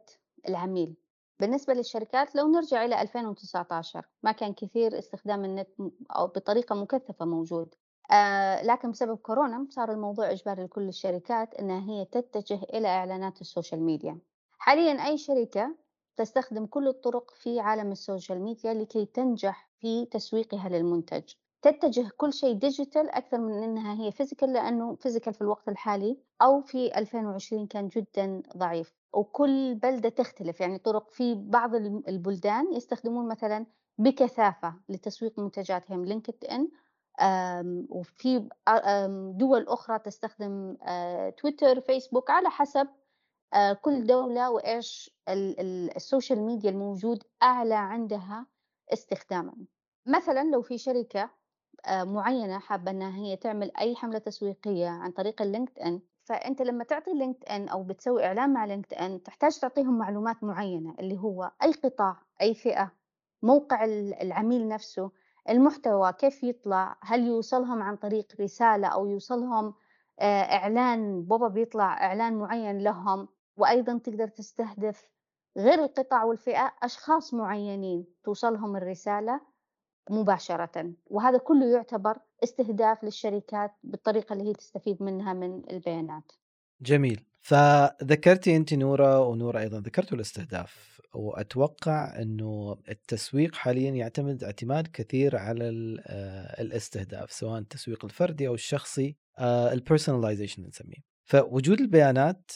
العميل. 0.48 0.96
بالنسبة 1.40 1.74
للشركات 1.74 2.34
لو 2.34 2.48
نرجع 2.48 2.84
إلى 2.84 3.02
2019 3.02 4.06
ما 4.22 4.32
كان 4.32 4.52
كثير 4.54 4.98
استخدام 4.98 5.44
النت 5.44 5.68
أو 6.10 6.26
بطريقة 6.26 6.74
مكثفة 6.74 7.24
موجود. 7.24 7.74
آه 8.10 8.62
لكن 8.62 8.90
بسبب 8.90 9.16
كورونا 9.16 9.66
صار 9.70 9.92
الموضوع 9.92 10.30
إجباري 10.30 10.64
لكل 10.64 10.88
الشركات 10.88 11.54
أنها 11.54 11.90
هي 11.90 12.04
تتجه 12.04 12.62
إلى 12.62 12.88
إعلانات 12.88 13.40
ال 13.40 13.46
social 13.46 13.82
media. 13.82 14.18
حاليا 14.58 15.06
أي 15.06 15.18
شركة 15.18 15.76
تستخدم 16.16 16.66
كل 16.66 16.88
الطرق 16.88 17.30
في 17.34 17.60
عالم 17.60 17.92
ال 17.92 17.99
social 17.99 18.40
media 18.42 18.74
لكي 18.74 19.06
تنجح 19.06 19.70
في 19.80 20.06
تسويقها 20.06 20.68
للمنتج. 20.68 21.32
تتجه 21.62 22.10
كل 22.16 22.32
شيء 22.32 22.52
digital 22.54 23.10
أكثر 23.10 23.38
من 23.38 23.62
أنها 23.62 23.94
هي 24.02 24.12
physical 24.12 24.52
لأنه 24.52 24.94
physical 24.94 25.34
في 25.34 25.40
الوقت 25.40 25.68
الحالي 25.68 26.18
أو 26.42 26.60
في 26.60 26.98
2020 26.98 27.66
كان 27.66 27.88
جدا 27.88 28.42
ضعيف. 28.56 28.94
وكل 29.12 29.74
بلدة 29.74 30.08
تختلف 30.08 30.60
يعني 30.60 30.78
طرق 30.78 31.10
في 31.10 31.34
بعض 31.34 31.74
البلدان 32.08 32.72
يستخدمون 32.72 33.28
مثلا 33.28 33.66
بكثافة 33.98 34.74
لتسويق 34.88 35.38
منتجاتهم 35.38 36.04
لينكد 36.04 36.44
إن 36.44 36.68
وفي 37.90 38.48
دول 39.36 39.68
أخرى 39.68 39.98
تستخدم 39.98 40.76
تويتر 41.36 41.80
فيسبوك 41.80 42.30
على 42.30 42.50
حسب 42.50 42.88
كل 43.82 44.06
دولة 44.06 44.50
وإيش 44.50 45.10
ال 45.96 46.02
social 46.02 46.38
media 46.42 46.70
الموجود 46.70 47.22
أعلى 47.42 47.74
عندها 47.74 48.46
استخداما. 48.92 49.54
مثلا 50.06 50.44
لو 50.50 50.62
في 50.62 50.78
شركة 50.78 51.30
معينة 51.90 52.58
حابة 52.58 52.90
أنها 52.90 53.16
هي 53.16 53.36
تعمل 53.36 53.72
أي 53.80 53.96
حملة 53.96 54.18
تسويقية 54.18 54.88
عن 54.88 55.10
طريق 55.10 55.42
اللينكد 55.42 55.78
إن 55.78 56.00
فأنت 56.24 56.62
لما 56.62 56.84
تعطي 56.84 57.10
لينكد 57.14 57.44
إن 57.44 57.68
أو 57.68 57.82
بتسوي 57.82 58.26
إعلان 58.26 58.52
مع 58.52 58.64
لينكد 58.64 58.94
إن 58.94 59.22
تحتاج 59.22 59.58
تعطيهم 59.58 59.98
معلومات 59.98 60.44
معينة 60.44 60.94
اللي 61.00 61.18
هو 61.18 61.52
أي 61.62 61.72
قطاع 61.72 62.16
أي 62.42 62.54
فئة 62.54 62.92
موقع 63.42 63.84
العميل 64.22 64.68
نفسه 64.68 65.10
المحتوى 65.48 66.12
كيف 66.12 66.42
يطلع 66.44 66.96
هل 67.02 67.26
يوصلهم 67.26 67.82
عن 67.82 67.96
طريق 67.96 68.26
رسالة 68.40 68.88
أو 68.88 69.06
يوصلهم 69.06 69.74
إعلان 70.22 71.22
بابا 71.22 71.48
بيطلع 71.48 72.04
إعلان 72.06 72.38
معين 72.38 72.78
لهم. 72.78 73.28
وأيضا 73.58 73.98
تقدر 73.98 74.28
تستهدف 74.28 75.08
غير 75.56 75.84
القطاع 75.84 76.24
والفئة 76.24 76.72
أشخاص 76.82 77.34
معينين 77.34 78.06
توصلهم 78.24 78.76
الرسالة 78.76 79.40
مباشرة. 80.10 80.92
وهذا 81.06 81.38
كله 81.38 81.66
يعتبر 81.66 82.18
استهداف 82.44 83.04
للشركات 83.04 83.70
بالطريقة 83.82 84.32
اللي 84.32 84.48
هي 84.48 84.52
تستفيد 84.52 85.02
منها 85.02 85.32
من 85.32 85.70
البيانات. 85.70 86.32
جميل. 86.80 87.24
فذكرتي 87.40 88.56
أنت 88.56 88.74
نورة 88.74 89.20
ونورة 89.20 89.60
أيضا 89.60 89.80
ذكرتوا 89.80 90.16
الاستهداف. 90.16 91.00
وأتوقع 91.14 92.22
أنه 92.22 92.76
التسويق 92.88 93.54
حاليا 93.54 93.90
يعتمد 93.90 94.44
اعتماد 94.44 94.86
كثير 94.92 95.36
على 95.36 95.96
آه، 96.06 96.62
الاستهداف 96.62 97.32
سواء 97.32 97.58
التسويق 97.58 98.04
الفردي 98.04 98.48
أو 98.48 98.54
الشخصي 98.54 99.16
البيرسوناليزيشن 99.40 100.66
نسميه. 100.66 100.98
فوجود 101.24 101.80
البيانات 101.80 102.50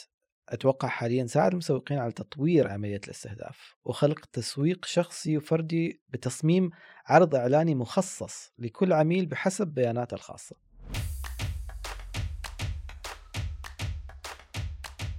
أتوقع 0.53 0.89
حاليا 0.89 1.27
ساعد 1.27 1.53
المسوقين 1.53 1.99
على 1.99 2.13
تطوير 2.13 2.69
عملية 2.69 3.01
الاستهداف 3.05 3.77
وخلق 3.85 4.27
تسويق 4.33 4.85
شخصي 4.85 5.37
وفردي 5.37 6.01
بتصميم 6.11 6.71
عرض 7.07 7.35
إعلاني 7.35 7.75
مخصص 7.75 8.53
لكل 8.59 8.93
عميل 8.93 9.27
بحسب 9.27 9.67
بياناته 9.67 10.15
الخاصة. 10.15 10.57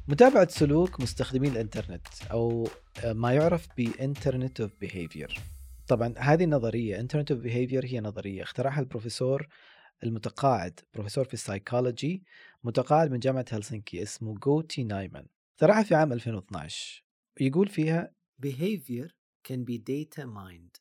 متابعة 0.08 0.48
سلوك 0.48 1.00
مستخدمين 1.00 1.52
الإنترنت 1.52 2.08
أو 2.32 2.68
ما 3.06 3.34
يعرف 3.34 3.68
ب 3.78 3.87
internet 3.87 4.62
of 4.62 4.72
behavior. 4.82 5.40
طبعا 5.88 6.14
هذه 6.18 6.44
النظرية 6.44 7.00
internet 7.00 7.32
of 7.32 7.40
behavior 7.40 7.86
هي 7.86 8.00
نظرية 8.00 8.44
اخترعها 8.44 8.80
البروفيسور 8.80 9.48
المتقاعد 10.04 10.80
بروفيسور 10.94 11.26
في 11.26 11.34
السايكولوجي 11.34 12.24
متقاعد 12.64 13.12
من 13.12 13.20
جامعة 13.20 13.46
هلسنكي 13.52 14.04
اسمه 14.04 14.34
جوتي 14.34 14.84
نايمان 14.84 15.28
اخترعها 15.56 15.84
في 15.84 15.96
عام 15.96 16.14
2012 16.14 17.04
يقول 17.40 17.68
فيها 17.68 18.14
behavior 18.46 19.08
can 19.48 19.66
be 19.66 19.78
data 19.78 20.24
mined. 20.26 20.80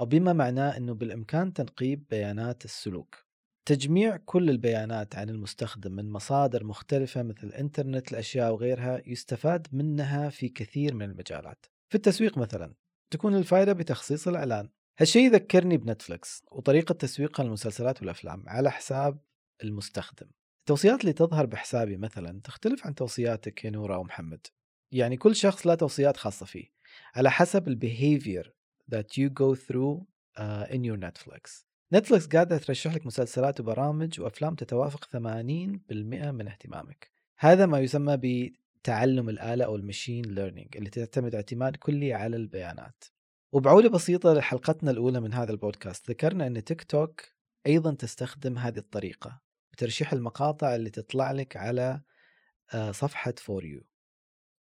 أو 0.00 0.06
بما 0.06 0.32
معناه 0.32 0.76
أنه 0.76 0.94
بالإمكان 0.94 1.52
تنقيب 1.52 2.08
بيانات 2.10 2.64
السلوك. 2.64 3.26
تجميع 3.68 4.16
كل 4.16 4.50
البيانات 4.50 5.16
عن 5.16 5.30
المستخدم 5.30 5.92
من 5.92 6.10
مصادر 6.10 6.64
مختلفة 6.64 7.22
مثل 7.22 7.48
إنترنت 7.48 8.12
الأشياء 8.12 8.52
وغيرها 8.52 9.02
يستفاد 9.06 9.66
منها 9.72 10.28
في 10.28 10.48
كثير 10.48 10.94
من 10.94 11.10
المجالات. 11.10 11.66
في 11.88 11.94
التسويق 11.94 12.38
مثلا 12.38 12.74
تكون 13.10 13.34
الفائدة 13.34 13.72
بتخصيص 13.72 14.28
الإعلان. 14.28 14.68
هالشيء 14.98 15.22
يذكرني 15.26 15.76
بنتفلكس 15.76 16.42
وطريقة 16.52 16.92
تسويقها 16.92 17.44
للمسلسلات 17.44 18.00
والأفلام 18.00 18.44
على 18.46 18.70
حساب 18.70 19.18
المستخدم. 19.64 20.26
التوصيات 20.66 21.00
اللي 21.00 21.12
تظهر 21.12 21.46
بحسابي 21.46 21.96
مثلا 21.96 22.40
تختلف 22.44 22.86
عن 22.86 22.94
توصياتك 22.94 23.64
يا 23.64 23.70
نورة 23.70 23.94
أو 23.94 24.04
محمد. 24.04 24.46
يعني 24.92 25.16
كل 25.16 25.36
شخص 25.36 25.66
له 25.66 25.74
توصيات 25.74 26.16
خاصة 26.16 26.46
فيه 26.46 26.64
على 27.14 27.30
حسب 27.30 27.68
ال 27.68 27.78
behavior 27.78 28.54
that 28.94 29.06
you 29.18 29.28
go 29.28 29.54
through 29.54 30.00
uh, 30.38 30.74
in 30.74 30.80
your 30.84 30.96
Netflix. 30.96 31.64
نتفلكس 31.92 32.26
قاعدة 32.26 32.58
ترشح 32.58 32.94
لك 32.94 33.06
مسلسلات 33.06 33.60
وبرامج 33.60 34.20
وأفلام 34.20 34.54
تتوافق 34.54 35.04
80% 35.04 35.16
من 35.18 36.48
اهتمامك. 36.48 37.10
هذا 37.38 37.66
ما 37.66 37.78
يسمى 37.78 38.16
بتعلم 38.16 39.28
الآلة 39.28 39.64
أو 39.64 39.76
ال 39.76 39.82
machine 39.82 40.24
learning 40.24 40.76
اللي 40.76 40.90
تعتمد 40.90 41.34
اعتماد 41.34 41.76
كلي 41.76 42.14
على 42.14 42.36
البيانات. 42.36 43.04
وبعودة 43.52 43.88
بسيطة 43.88 44.34
لحلقتنا 44.34 44.90
الأولى 44.90 45.20
من 45.20 45.34
هذا 45.34 45.52
البودكاست 45.52 46.10
ذكرنا 46.10 46.46
أن 46.46 46.64
تيك 46.64 46.82
توك 46.82 47.22
أيضا 47.66 47.94
تستخدم 47.94 48.58
هذه 48.58 48.78
الطريقة. 48.78 49.45
بترشيح 49.76 50.12
المقاطع 50.12 50.74
اللي 50.74 50.90
تطلع 50.90 51.32
لك 51.32 51.56
على 51.56 52.00
آه، 52.74 52.90
صفحة 52.90 53.34
For 53.38 53.64
You 53.64 53.80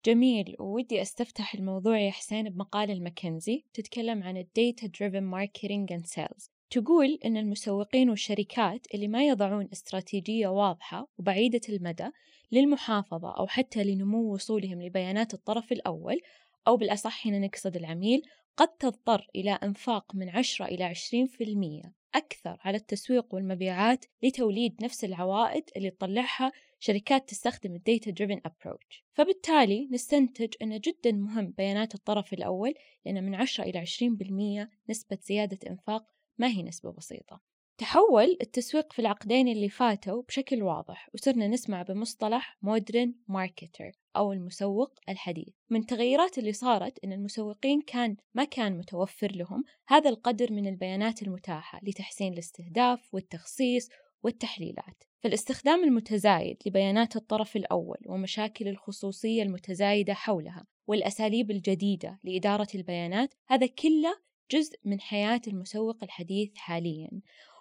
جميل 0.07 0.57
ودي 0.61 1.03
أستفتح 1.03 1.55
الموضوع 1.55 1.99
يا 1.99 2.11
حسين 2.11 2.50
بمقال 2.50 2.91
لماكنزي 2.90 3.64
تتكلم 3.75 4.23
عن 4.23 4.37
ال 4.37 4.47
data 4.47 4.87
driven 4.87 5.23
marketing 5.23 5.92
and 5.92 6.07
sales 6.07 6.50
تقول 6.71 7.19
إن 7.25 7.37
المسوقين 7.37 8.11
والشركات 8.11 8.87
اللي 8.95 9.09
ما 9.09 9.27
يضعون 9.27 9.69
استراتيجية 9.73 10.49
واضحة 10.49 11.09
وبعيدة 11.19 11.61
المدى 11.69 12.11
للمحافظة 12.53 13.37
أو 13.38 13.47
حتى 13.47 13.85
لنمو 13.85 14.35
وصولهم 14.35 14.83
لبيانات 14.83 15.35
الطرف 15.35 15.73
الأول 15.73 16.21
أو 16.67 16.77
بالأصح 16.77 17.27
هنا 17.27 17.38
نقصد 17.38 17.77
العميل 17.77 18.23
قد 18.57 18.69
تضطر 18.69 19.27
إلى 19.37 19.50
إنفاق 19.50 20.15
من 20.15 20.29
10 20.29 20.67
إلى 20.67 20.95
20% 20.95 21.88
أكثر 22.15 22.59
على 22.61 22.77
التسويق 22.77 23.35
والمبيعات 23.35 24.05
لتوليد 24.23 24.85
نفس 24.85 25.05
العوائد 25.05 25.65
اللي 25.77 25.91
تطلعها 25.91 26.53
شركات 26.81 27.29
تستخدم 27.29 27.75
ال 27.75 27.82
data 27.82 28.11
driven 28.11 28.40
approach 28.45 29.04
فبالتالي 29.12 29.88
نستنتج 29.93 30.55
أنه 30.62 30.81
جدا 30.85 31.12
مهم 31.12 31.50
بيانات 31.50 31.95
الطرف 31.95 32.33
الأول 32.33 32.75
لأن 33.07 33.25
من 33.25 33.35
10 33.35 33.65
إلى 33.65 33.87
20% 33.87 34.69
نسبة 34.91 35.19
زيادة 35.23 35.59
إنفاق 35.71 36.07
ما 36.38 36.49
هي 36.49 36.62
نسبة 36.62 36.93
بسيطة. 36.93 37.48
تحول 37.78 38.37
التسويق 38.40 38.92
في 38.92 38.99
العقدين 38.99 39.49
اللي 39.49 39.68
فاتوا 39.68 40.23
بشكل 40.23 40.62
واضح 40.62 41.08
وصرنا 41.14 41.49
نسمع 41.49 41.82
بمصطلح 41.82 42.58
modern 42.62 43.14
marketer 43.28 43.92
أو 44.16 44.32
المسوق 44.32 44.92
الحديث. 45.08 45.54
من 45.70 45.80
التغيرات 45.80 46.38
اللي 46.38 46.52
صارت 46.52 46.99
أن 47.04 47.12
المسوقين 47.12 47.80
كان 47.80 48.16
ما 48.35 48.44
كان 48.44 48.78
متوفر 48.78 49.32
لهم 49.32 49.64
هذا 49.87 50.11
القدر 50.11 50.52
من 50.52 50.66
البيانات 50.66 51.23
المتاحة 51.23 51.80
لتحسين 51.82 52.32
الاستهداف 52.32 53.14
والتخصيص 53.14 53.88
والتحليلات. 54.23 55.04
فالاستخدام 55.20 55.85
المتزايد 55.85 56.56
لبيانات 56.66 57.16
الطرف 57.16 57.56
الأول 57.56 57.99
ومشاكل 58.06 58.68
الخصوصية 58.68 59.42
المتزايدة 59.42 60.14
حولها 60.14 60.66
والأساليب 60.87 61.50
الجديدة 61.50 62.20
لإدارة 62.25 62.68
البيانات 62.75 63.35
هذا 63.47 63.66
كله 63.66 64.28
جزء 64.50 64.78
من 64.85 65.00
حياة 65.00 65.40
المسوق 65.49 66.04
الحديث 66.04 66.56
حاليا. 66.56 67.11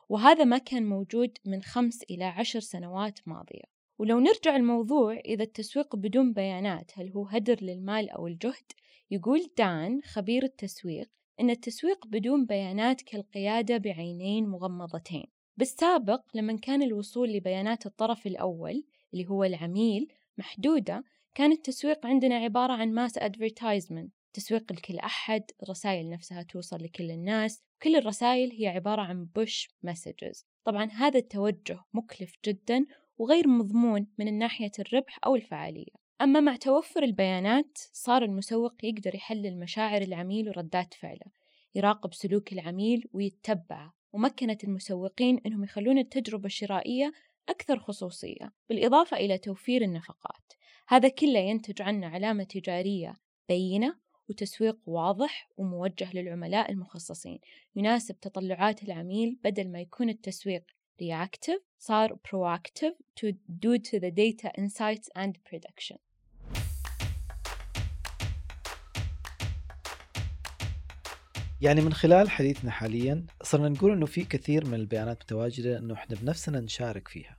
وهذا 0.09 0.43
ما 0.43 0.57
كان 0.57 0.85
موجود 0.85 1.37
من 1.45 1.61
خمس 1.61 2.03
إلى 2.03 2.23
عشر 2.25 2.59
سنوات 2.59 3.19
ماضية 3.25 3.63
ولو 3.99 4.19
نرجع 4.19 4.55
الموضوع 4.55 5.13
إذا 5.13 5.43
التسويق 5.43 5.95
بدون 5.95 6.33
بيانات 6.33 6.91
هل 6.95 7.11
هو 7.11 7.25
هدر 7.25 7.57
للمال 7.61 8.09
أو 8.09 8.27
الجهد؟ 8.27 8.71
يقول 9.11 9.49
دان 9.57 10.01
خبير 10.01 10.43
التسويق 10.43 11.09
إن 11.39 11.49
التسويق 11.49 12.07
بدون 12.07 12.45
بيانات 12.45 13.01
كالقيادة 13.01 13.77
بعينين 13.77 14.47
مغمضتين 14.47 15.25
بالسابق 15.57 16.21
لما 16.33 16.57
كان 16.57 16.81
الوصول 16.81 17.29
لبيانات 17.29 17.85
الطرف 17.85 18.27
الأول 18.27 18.83
اللي 19.13 19.27
هو 19.27 19.43
العميل 19.43 20.07
محدودة 20.37 21.03
كان 21.35 21.51
التسويق 21.51 22.05
عندنا 22.05 22.35
عبارة 22.35 22.73
عن 22.73 22.93
mass 22.93 23.17
advertisement 23.17 24.13
تسويق 24.33 24.73
لكل 24.73 24.97
أحد 24.97 25.43
الرسائل 25.63 26.09
نفسها 26.09 26.43
توصل 26.43 26.83
لكل 26.83 27.11
الناس 27.11 27.63
كل 27.83 27.95
الرسائل 27.95 28.51
هي 28.51 28.67
عبارة 28.67 29.01
عن 29.01 29.25
push 29.25 29.69
messages 29.83 30.45
طبعا 30.63 30.85
هذا 30.85 31.19
التوجه 31.19 31.79
مكلف 31.93 32.33
جدا 32.45 32.85
وغير 33.17 33.47
مضمون 33.47 34.07
من 34.17 34.37
ناحية 34.37 34.71
الربح 34.79 35.19
أو 35.25 35.35
الفعالية. 35.35 35.93
أما 36.21 36.39
مع 36.39 36.55
توفر 36.55 37.03
البيانات 37.03 37.77
صار 37.77 38.23
المسوق 38.23 38.73
يقدر 38.83 39.15
يحلل 39.15 39.59
مشاعر 39.59 40.01
العميل 40.01 40.49
وردات 40.49 40.93
فعله 40.93 41.31
يراقب 41.75 42.13
سلوك 42.13 42.53
العميل 42.53 43.09
ويتبعه 43.13 43.93
ومكنت 44.13 44.63
المسوقين 44.63 45.41
أنهم 45.45 45.63
يخلون 45.63 45.97
التجربة 45.97 46.45
الشرائية 46.45 47.11
أكثر 47.49 47.79
خصوصية 47.79 48.53
بالإضافة 48.69 49.17
إلى 49.17 49.37
توفير 49.37 49.81
النفقات. 49.81 50.53
هذا 50.87 51.09
كله 51.09 51.39
ينتج 51.39 51.81
عنه 51.81 52.07
علامة 52.07 52.43
تجارية 52.43 53.13
بينة 53.49 53.95
وتسويق 54.29 54.77
واضح 54.85 55.49
وموجه 55.57 56.13
للعملاء 56.13 56.71
المخصصين. 56.71 57.39
يناسب 57.75 58.19
تطلعات 58.19 58.83
العميل 58.83 59.37
بدل 59.43 59.71
ما 59.71 59.79
يكون 59.79 60.09
التسويق 60.09 60.63
reactive 61.03 61.61
صار 61.79 62.17
proactive 62.27 62.95
to 63.19 63.31
due 63.65 63.77
to 63.77 63.99
the 63.99 64.11
data 64.11 64.49
insights 64.57 65.09
and 65.15 65.33
prediction. 65.49 65.97
يعني 71.61 71.81
من 71.81 71.93
خلال 71.93 72.29
حديثنا 72.29 72.71
حاليا 72.71 73.25
صرنا 73.43 73.69
نقول 73.69 73.91
إنه 73.91 74.05
في 74.05 74.23
كثير 74.23 74.65
من 74.65 74.73
البيانات 74.73 75.23
متواجدة 75.23 75.77
إنه 75.77 75.93
إحنا 75.93 76.15
بنفسنا 76.15 76.59
نشارك 76.59 77.07
فيها. 77.07 77.36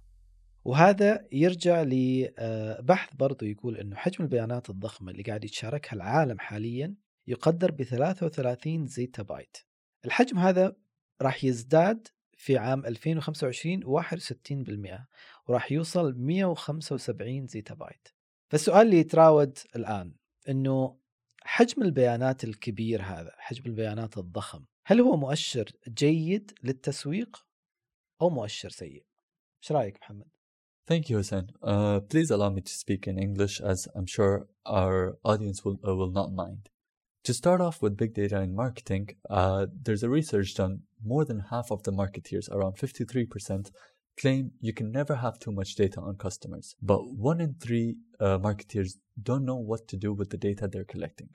وهذا 0.65 1.27
يرجع 1.33 1.83
لبحث 1.87 3.15
برضو 3.15 3.47
يقول 3.47 3.77
إنه 3.77 3.97
حجم 3.97 4.25
البيانات 4.25 4.71
الضخمة 4.71 5.11
اللي 5.11 5.23
قاعد 5.23 5.45
يتشاركها 5.45 5.93
العالم 5.93 6.39
حاليا 6.39 6.95
يقدر 7.27 7.71
ب 7.71 7.83
33 7.83 8.87
زيتا 8.87 9.23
بايت. 9.23 9.57
الحجم 10.05 10.39
هذا 10.39 10.77
راح 11.23 11.45
يزداد 11.45 12.09
في 12.37 12.59
عام 12.59 12.87
2025 12.87 13.85
61% 13.85 15.07
وراح 15.47 15.73
يوصل 15.73 16.15
175 16.19 17.47
زيتا 17.47 17.75
بايت. 17.75 18.09
فالسؤال 18.49 18.87
اللي 18.87 18.99
يتراود 18.99 19.59
الآن 19.77 20.15
إنه 20.49 20.99
حجم 21.43 21.83
البيانات 21.83 22.45
الكبير 22.45 23.03
هذا، 23.03 23.33
حجم 23.39 23.63
البيانات 23.67 24.19
الضخم، 24.19 24.65
هل 24.87 25.01
هو 25.01 25.17
مؤشر 25.17 25.73
جيد 25.89 26.53
للتسويق 26.63 27.47
أو 28.23 28.31
مؤشر 28.31 28.69
سيء؟ 28.69 29.05
إيش 29.63 29.73
رأيك 29.73 29.99
محمد؟ 30.01 30.38
Thank 30.89 31.11
you, 31.11 31.19
Hussein. 31.19 31.51
Uh, 31.63 32.01
please 32.01 32.31
allow 32.31 32.49
me 32.49 32.63
to 32.63 32.73
speak 32.73 33.07
in 33.07 33.19
English 33.19 33.61
as 33.61 33.87
I'm 33.95 34.07
sure 34.07 34.47
our 34.65 35.19
audience 35.23 35.63
will, 35.63 35.79
uh, 35.87 35.95
will 35.95 36.11
not 36.11 36.33
mind. 36.33 36.71
To 37.25 37.35
start 37.35 37.61
off 37.61 37.83
with 37.83 37.99
big 37.99 38.15
data 38.15 38.41
in 38.41 38.55
marketing, 38.55 39.11
uh, 39.29 39.67
there's 39.83 40.03
a 40.03 40.09
research 40.09 40.55
done. 40.55 40.85
More 41.05 41.27
than 41.27 41.41
half 41.51 41.71
of 41.71 41.83
the 41.83 41.93
marketeers, 41.93 42.51
around 42.51 42.79
53%, 42.79 43.71
claim 44.19 44.53
you 44.63 44.73
can 44.73 44.91
never 44.91 45.17
have 45.17 45.39
too 45.39 45.53
much 45.53 45.75
data 45.75 46.01
on 46.01 46.17
customers. 46.17 46.75
But 46.81 47.01
one 47.13 47.43
in 47.43 47.57
three 47.61 47.97
uh, 48.19 48.39
marketeers 48.39 48.93
don't 49.23 49.45
know 49.45 49.57
what 49.57 49.89
to 49.89 49.97
do 49.99 50.15
with 50.15 50.31
the 50.31 50.39
data 50.39 50.69
they're 50.69 50.85
collecting. 50.85 51.29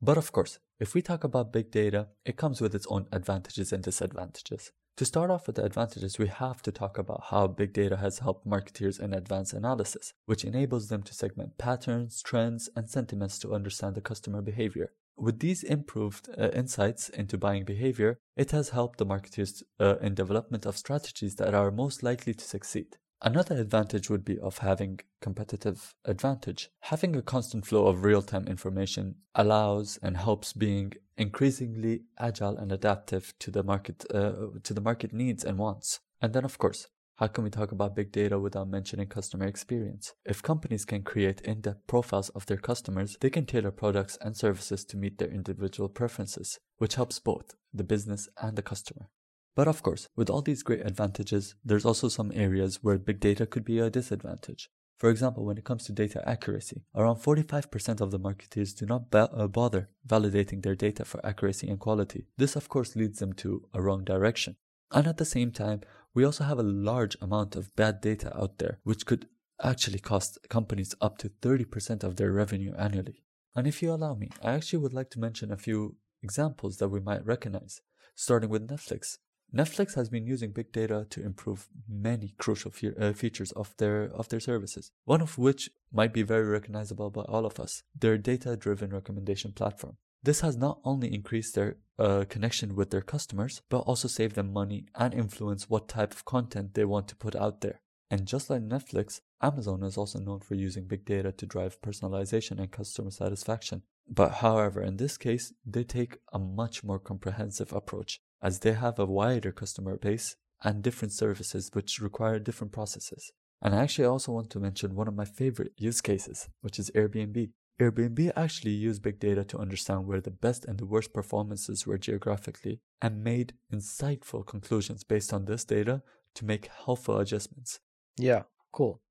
But 0.00 0.16
of 0.16 0.32
course, 0.32 0.58
if 0.80 0.94
we 0.94 1.02
talk 1.02 1.22
about 1.22 1.52
big 1.52 1.70
data, 1.70 2.08
it 2.24 2.38
comes 2.38 2.62
with 2.62 2.74
its 2.74 2.86
own 2.88 3.08
advantages 3.12 3.74
and 3.74 3.82
disadvantages. 3.84 4.72
To 4.98 5.04
start 5.04 5.28
off 5.28 5.48
with 5.48 5.56
the 5.56 5.64
advantages, 5.64 6.20
we 6.20 6.28
have 6.28 6.62
to 6.62 6.70
talk 6.70 6.98
about 6.98 7.24
how 7.30 7.48
big 7.48 7.72
data 7.72 7.96
has 7.96 8.20
helped 8.20 8.46
marketeers 8.46 9.00
in 9.00 9.12
advanced 9.12 9.52
analysis, 9.52 10.12
which 10.26 10.44
enables 10.44 10.86
them 10.86 11.02
to 11.02 11.12
segment 11.12 11.58
patterns, 11.58 12.22
trends, 12.22 12.70
and 12.76 12.88
sentiments 12.88 13.40
to 13.40 13.54
understand 13.54 13.96
the 13.96 14.00
customer 14.00 14.40
behavior. 14.40 14.92
With 15.16 15.40
these 15.40 15.64
improved 15.64 16.28
uh, 16.38 16.50
insights 16.50 17.08
into 17.08 17.36
buying 17.36 17.64
behavior, 17.64 18.20
it 18.36 18.52
has 18.52 18.68
helped 18.68 18.98
the 18.98 19.04
marketers 19.04 19.64
uh, 19.80 19.96
in 20.00 20.14
development 20.14 20.64
of 20.64 20.76
strategies 20.76 21.34
that 21.36 21.54
are 21.54 21.72
most 21.72 22.04
likely 22.04 22.34
to 22.34 22.44
succeed. 22.44 22.96
Another 23.20 23.56
advantage 23.56 24.08
would 24.10 24.24
be 24.24 24.38
of 24.38 24.58
having 24.58 25.00
competitive 25.20 25.94
advantage. 26.04 26.68
Having 26.82 27.16
a 27.16 27.22
constant 27.22 27.66
flow 27.66 27.88
of 27.88 28.04
real-time 28.04 28.46
information 28.46 29.16
allows 29.34 29.98
and 30.02 30.18
helps 30.18 30.52
being 30.52 30.92
increasingly 31.16 32.02
agile 32.18 32.56
and 32.56 32.72
adaptive 32.72 33.34
to 33.38 33.50
the 33.50 33.62
market 33.62 34.04
uh, 34.12 34.32
to 34.62 34.74
the 34.74 34.80
market 34.80 35.12
needs 35.12 35.44
and 35.44 35.58
wants. 35.58 36.00
And 36.20 36.32
then 36.32 36.44
of 36.44 36.58
course, 36.58 36.88
how 37.16 37.28
can 37.28 37.44
we 37.44 37.50
talk 37.50 37.70
about 37.70 37.94
big 37.94 38.10
data 38.10 38.40
without 38.40 38.68
mentioning 38.68 39.06
customer 39.06 39.46
experience? 39.46 40.14
If 40.24 40.42
companies 40.42 40.84
can 40.84 41.02
create 41.02 41.40
in-depth 41.42 41.86
profiles 41.86 42.28
of 42.30 42.46
their 42.46 42.56
customers, 42.56 43.16
they 43.20 43.30
can 43.30 43.46
tailor 43.46 43.70
products 43.70 44.18
and 44.20 44.36
services 44.36 44.84
to 44.86 44.96
meet 44.96 45.18
their 45.18 45.30
individual 45.30 45.88
preferences, 45.88 46.58
which 46.78 46.96
helps 46.96 47.20
both 47.20 47.54
the 47.72 47.84
business 47.84 48.28
and 48.42 48.56
the 48.56 48.62
customer. 48.62 49.10
But 49.54 49.68
of 49.68 49.84
course, 49.84 50.08
with 50.16 50.28
all 50.28 50.42
these 50.42 50.64
great 50.64 50.84
advantages, 50.84 51.54
there's 51.64 51.84
also 51.84 52.08
some 52.08 52.32
areas 52.34 52.82
where 52.82 52.98
big 52.98 53.20
data 53.20 53.46
could 53.46 53.64
be 53.64 53.78
a 53.78 53.90
disadvantage. 53.90 54.68
For 54.96 55.10
example, 55.10 55.44
when 55.44 55.58
it 55.58 55.64
comes 55.64 55.84
to 55.84 55.92
data 55.92 56.26
accuracy, 56.28 56.84
around 56.94 57.16
45% 57.16 58.00
of 58.00 58.10
the 58.10 58.18
marketers 58.18 58.72
do 58.72 58.86
not 58.86 59.10
ba- 59.10 59.30
uh, 59.32 59.48
bother 59.48 59.90
validating 60.06 60.62
their 60.62 60.76
data 60.76 61.04
for 61.04 61.24
accuracy 61.26 61.68
and 61.68 61.80
quality. 61.80 62.26
This, 62.36 62.56
of 62.56 62.68
course, 62.68 62.96
leads 62.96 63.18
them 63.18 63.32
to 63.34 63.66
a 63.74 63.82
wrong 63.82 64.04
direction. 64.04 64.56
And 64.92 65.06
at 65.06 65.18
the 65.18 65.24
same 65.24 65.50
time, 65.50 65.80
we 66.14 66.24
also 66.24 66.44
have 66.44 66.58
a 66.58 66.62
large 66.62 67.16
amount 67.20 67.56
of 67.56 67.74
bad 67.74 68.00
data 68.00 68.36
out 68.36 68.58
there, 68.58 68.78
which 68.84 69.04
could 69.04 69.26
actually 69.62 69.98
cost 69.98 70.38
companies 70.48 70.94
up 71.00 71.18
to 71.18 71.28
30% 71.28 72.04
of 72.04 72.16
their 72.16 72.32
revenue 72.32 72.72
annually. 72.78 73.24
And 73.56 73.66
if 73.66 73.82
you 73.82 73.92
allow 73.92 74.14
me, 74.14 74.30
I 74.42 74.52
actually 74.52 74.80
would 74.80 74.94
like 74.94 75.10
to 75.10 75.20
mention 75.20 75.50
a 75.50 75.56
few 75.56 75.96
examples 76.22 76.78
that 76.78 76.88
we 76.88 77.00
might 77.00 77.26
recognize, 77.26 77.80
starting 78.14 78.50
with 78.50 78.68
Netflix. 78.68 79.18
Netflix 79.54 79.94
has 79.94 80.08
been 80.08 80.26
using 80.26 80.50
big 80.50 80.72
data 80.72 81.06
to 81.10 81.22
improve 81.22 81.68
many 81.88 82.34
crucial 82.38 82.72
fe- 82.72 82.92
uh, 82.98 83.12
features 83.12 83.52
of 83.52 83.72
their 83.76 84.10
of 84.12 84.28
their 84.28 84.40
services. 84.40 84.90
One 85.04 85.20
of 85.20 85.38
which 85.38 85.70
might 85.92 86.12
be 86.12 86.22
very 86.22 86.44
recognizable 86.44 87.10
by 87.10 87.22
all 87.22 87.46
of 87.46 87.60
us: 87.60 87.84
their 87.96 88.18
data-driven 88.18 88.90
recommendation 88.90 89.52
platform. 89.52 89.96
This 90.24 90.40
has 90.40 90.56
not 90.56 90.80
only 90.84 91.14
increased 91.14 91.54
their 91.54 91.76
uh, 91.98 92.24
connection 92.28 92.74
with 92.74 92.90
their 92.90 93.02
customers, 93.02 93.62
but 93.68 93.80
also 93.80 94.08
saved 94.08 94.34
them 94.34 94.52
money 94.52 94.86
and 94.96 95.14
influence 95.14 95.70
what 95.70 95.86
type 95.86 96.12
of 96.12 96.24
content 96.24 96.74
they 96.74 96.86
want 96.86 97.06
to 97.08 97.16
put 97.16 97.36
out 97.36 97.60
there. 97.60 97.80
And 98.10 98.26
just 98.26 98.50
like 98.50 98.62
Netflix, 98.62 99.20
Amazon 99.40 99.82
is 99.82 99.96
also 99.96 100.18
known 100.18 100.40
for 100.40 100.54
using 100.54 100.84
big 100.84 101.04
data 101.04 101.30
to 101.32 101.46
drive 101.46 101.80
personalization 101.80 102.58
and 102.58 102.70
customer 102.70 103.10
satisfaction. 103.10 103.82
But 104.08 104.32
however, 104.44 104.82
in 104.82 104.96
this 104.96 105.16
case, 105.16 105.52
they 105.64 105.84
take 105.84 106.18
a 106.32 106.38
much 106.38 106.82
more 106.82 106.98
comprehensive 106.98 107.72
approach 107.72 108.20
as 108.47 108.59
they 108.59 108.75
have 108.83 108.97
a 108.99 109.11
wider 109.19 109.51
customer 109.61 109.95
base 110.07 110.27
and 110.63 110.83
different 110.83 111.13
services 111.23 111.69
which 111.73 112.01
require 112.07 112.39
different 112.39 112.73
processes. 112.77 113.23
And 113.61 113.75
I 113.75 113.79
actually 113.83 114.09
also 114.13 114.31
want 114.31 114.49
to 114.51 114.59
mention 114.67 114.95
one 114.95 115.09
of 115.09 115.19
my 115.21 115.27
favorite 115.41 115.73
use 115.89 116.01
cases, 116.09 116.37
which 116.61 116.79
is 116.81 116.91
Airbnb. 116.99 117.37
Airbnb 117.81 118.19
actually 118.35 118.71
used 118.71 119.01
big 119.01 119.19
data 119.19 119.43
to 119.45 119.57
understand 119.57 120.05
where 120.05 120.21
the 120.21 120.37
best 120.45 120.61
and 120.65 120.77
the 120.77 120.89
worst 120.93 121.13
performances 121.13 121.87
were 121.87 121.97
geographically 121.97 122.75
and 123.01 123.23
made 123.23 123.53
insightful 123.73 124.45
conclusions 124.53 125.01
based 125.03 125.31
on 125.33 125.45
this 125.45 125.63
data 125.63 125.95
to 126.35 126.45
make 126.45 126.69
helpful 126.85 127.17
adjustments. 127.19 127.79
Yeah, 128.17 128.43
cool. 128.71 129.01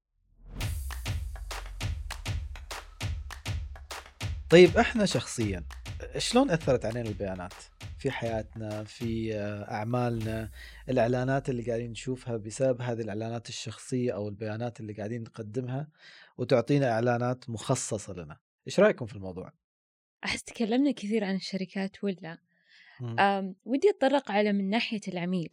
طيب 4.51 4.77
احنا 4.77 5.07
شخصيا 5.07 5.65
شلون 6.19 6.51
اثرت 6.51 6.85
علينا 6.85 7.09
البيانات 7.09 7.55
في 8.04 8.12
حياتنا 8.12 8.84
في 8.84 9.36
أعمالنا. 9.72 10.52
الإعلانات 10.90 11.50
اللي 11.50 11.64
قاعدين 11.64 11.92
نشوفها 11.92 12.38
بسبب 12.38 12.82
هذه 12.82 13.02
الإعلانات 13.02 13.50
الشخصية 13.50 14.12
أو 14.16 14.30
البيانات 14.30 14.80
اللي 14.80 14.94
قاعدين 14.94 15.22
نقدمها 15.22 15.88
وتعطينا 16.38 16.92
إعلانات 16.92 17.50
مخصصة 17.50 18.14
لنا. 18.14 18.38
إيش 18.68 18.80
رأيكم 18.80 19.06
في 19.06 19.16
الموضوع؟ 19.16 19.54
أحس 20.26 20.44
تكلمنا 20.44 20.92
كثير 20.92 21.24
عن 21.24 21.36
الشركات 21.36 22.04
ولا؟ 22.04 22.38
ودي 23.66 23.90
أتطرق 23.90 24.32
على 24.32 24.54
من 24.54 24.70
ناحية 24.70 25.02
العميل. 25.08 25.50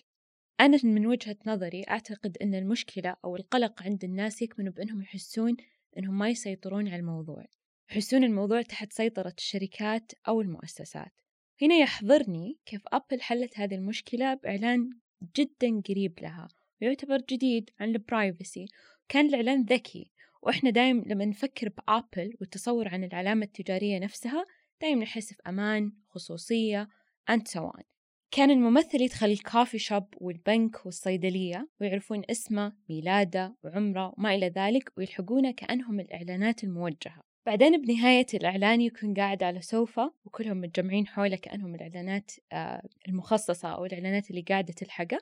أنا 0.61 0.79
من 0.85 1.07
وجهة 1.07 1.37
نظري 1.47 1.85
أعتقد 1.91 2.37
أن 2.43 2.55
المشكلة 2.55 3.17
أو 3.25 3.37
القلق 3.37 3.83
عند 3.83 4.05
الناس 4.05 4.43
يكمن 4.43 4.71
بأنهم 4.71 5.03
يحسون 5.03 5.57
أنهم 5.99 6.19
ما 6.19 6.29
يسيطرون 6.29 6.89
على 6.89 6.97
الموضوع. 6.97 7.45
يحسون 7.91 8.25
الموضوع 8.25 8.63
تحت 8.63 8.93
سيطرة 8.93 9.35
الشركات 9.39 10.13
أو 10.29 10.41
المؤسسات. 10.41 11.13
هنا 11.63 11.75
يحضرني 11.75 12.59
كيف 12.67 12.83
أبل 12.93 13.21
حلت 13.21 13.59
هذه 13.59 13.75
المشكلة 13.75 14.35
بإعلان 14.35 14.91
جدا 15.37 15.81
قريب 15.89 16.19
لها 16.23 16.49
ويعتبر 16.83 17.19
جديد 17.31 17.71
عن 17.81 17.89
ال 17.89 17.99
privacy 17.99 18.67
كان 19.09 19.27
الإعلان 19.27 19.63
ذكي 19.63 20.11
وإحنا 20.43 20.71
دايم 20.71 21.05
لما 21.07 21.25
نفكر 21.25 21.69
بأبل 21.69 22.35
والتصور 22.41 22.89
عن 22.89 23.05
العلامة 23.05 23.45
التجارية 23.45 23.99
نفسها 23.99 24.45
دايم 24.81 25.03
نحس 25.03 25.33
في 25.35 25.43
أمان 25.47 25.93
خصوصية 26.09 26.89
so 27.31 27.61
on. 27.61 27.83
كان 28.31 28.51
الممثل 28.51 29.01
يدخل 29.01 29.27
ال 29.27 29.34
coffee 29.34 29.79
shop 29.79 30.15
والبنك 30.17 30.87
والصيدلية 30.87 31.69
ويعرفون 31.81 32.23
اسمه 32.31 32.73
ميلاده 32.89 33.57
وعمره 33.65 34.15
وما 34.19 34.35
إلى 34.35 34.49
ذلك 34.49 34.93
ويلحقونه 34.97 35.51
كأنهم 35.51 36.01
الإعلانات 36.01 36.65
الموجهة. 36.65 37.30
بعدين 37.47 37.83
بنهاية 37.83 38.27
الإعلان 38.35 38.81
يكون 38.81 39.15
قاعد 39.15 39.43
على 39.43 39.61
سوفا 39.61 40.11
وكلهم 40.25 40.61
متجمعين 40.61 41.07
حوله 41.07 41.37
كأنهم 41.37 41.75
الإعلانات 41.75 42.31
آه، 42.53 42.83
المخصصة 43.09 43.69
أو 43.69 43.85
الإعلانات 43.85 44.31
اللي 44.31 44.43
قاعدة 44.43 44.73
تلحقه. 44.73 45.19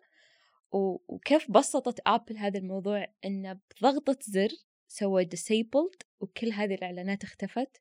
وكيف 0.72 1.50
بسطت 1.50 2.00
أبل 2.06 2.36
هذا 2.36 2.58
الموضوع؟ 2.58 3.06
إنه 3.24 3.58
بضغطة 3.80 4.18
زر 4.22 4.48
سوى 4.88 5.28
disabled 5.34 6.06
وكل 6.20 6.52
هذه 6.52 6.74
الإعلانات 6.74 7.24
اختفت. 7.24 7.80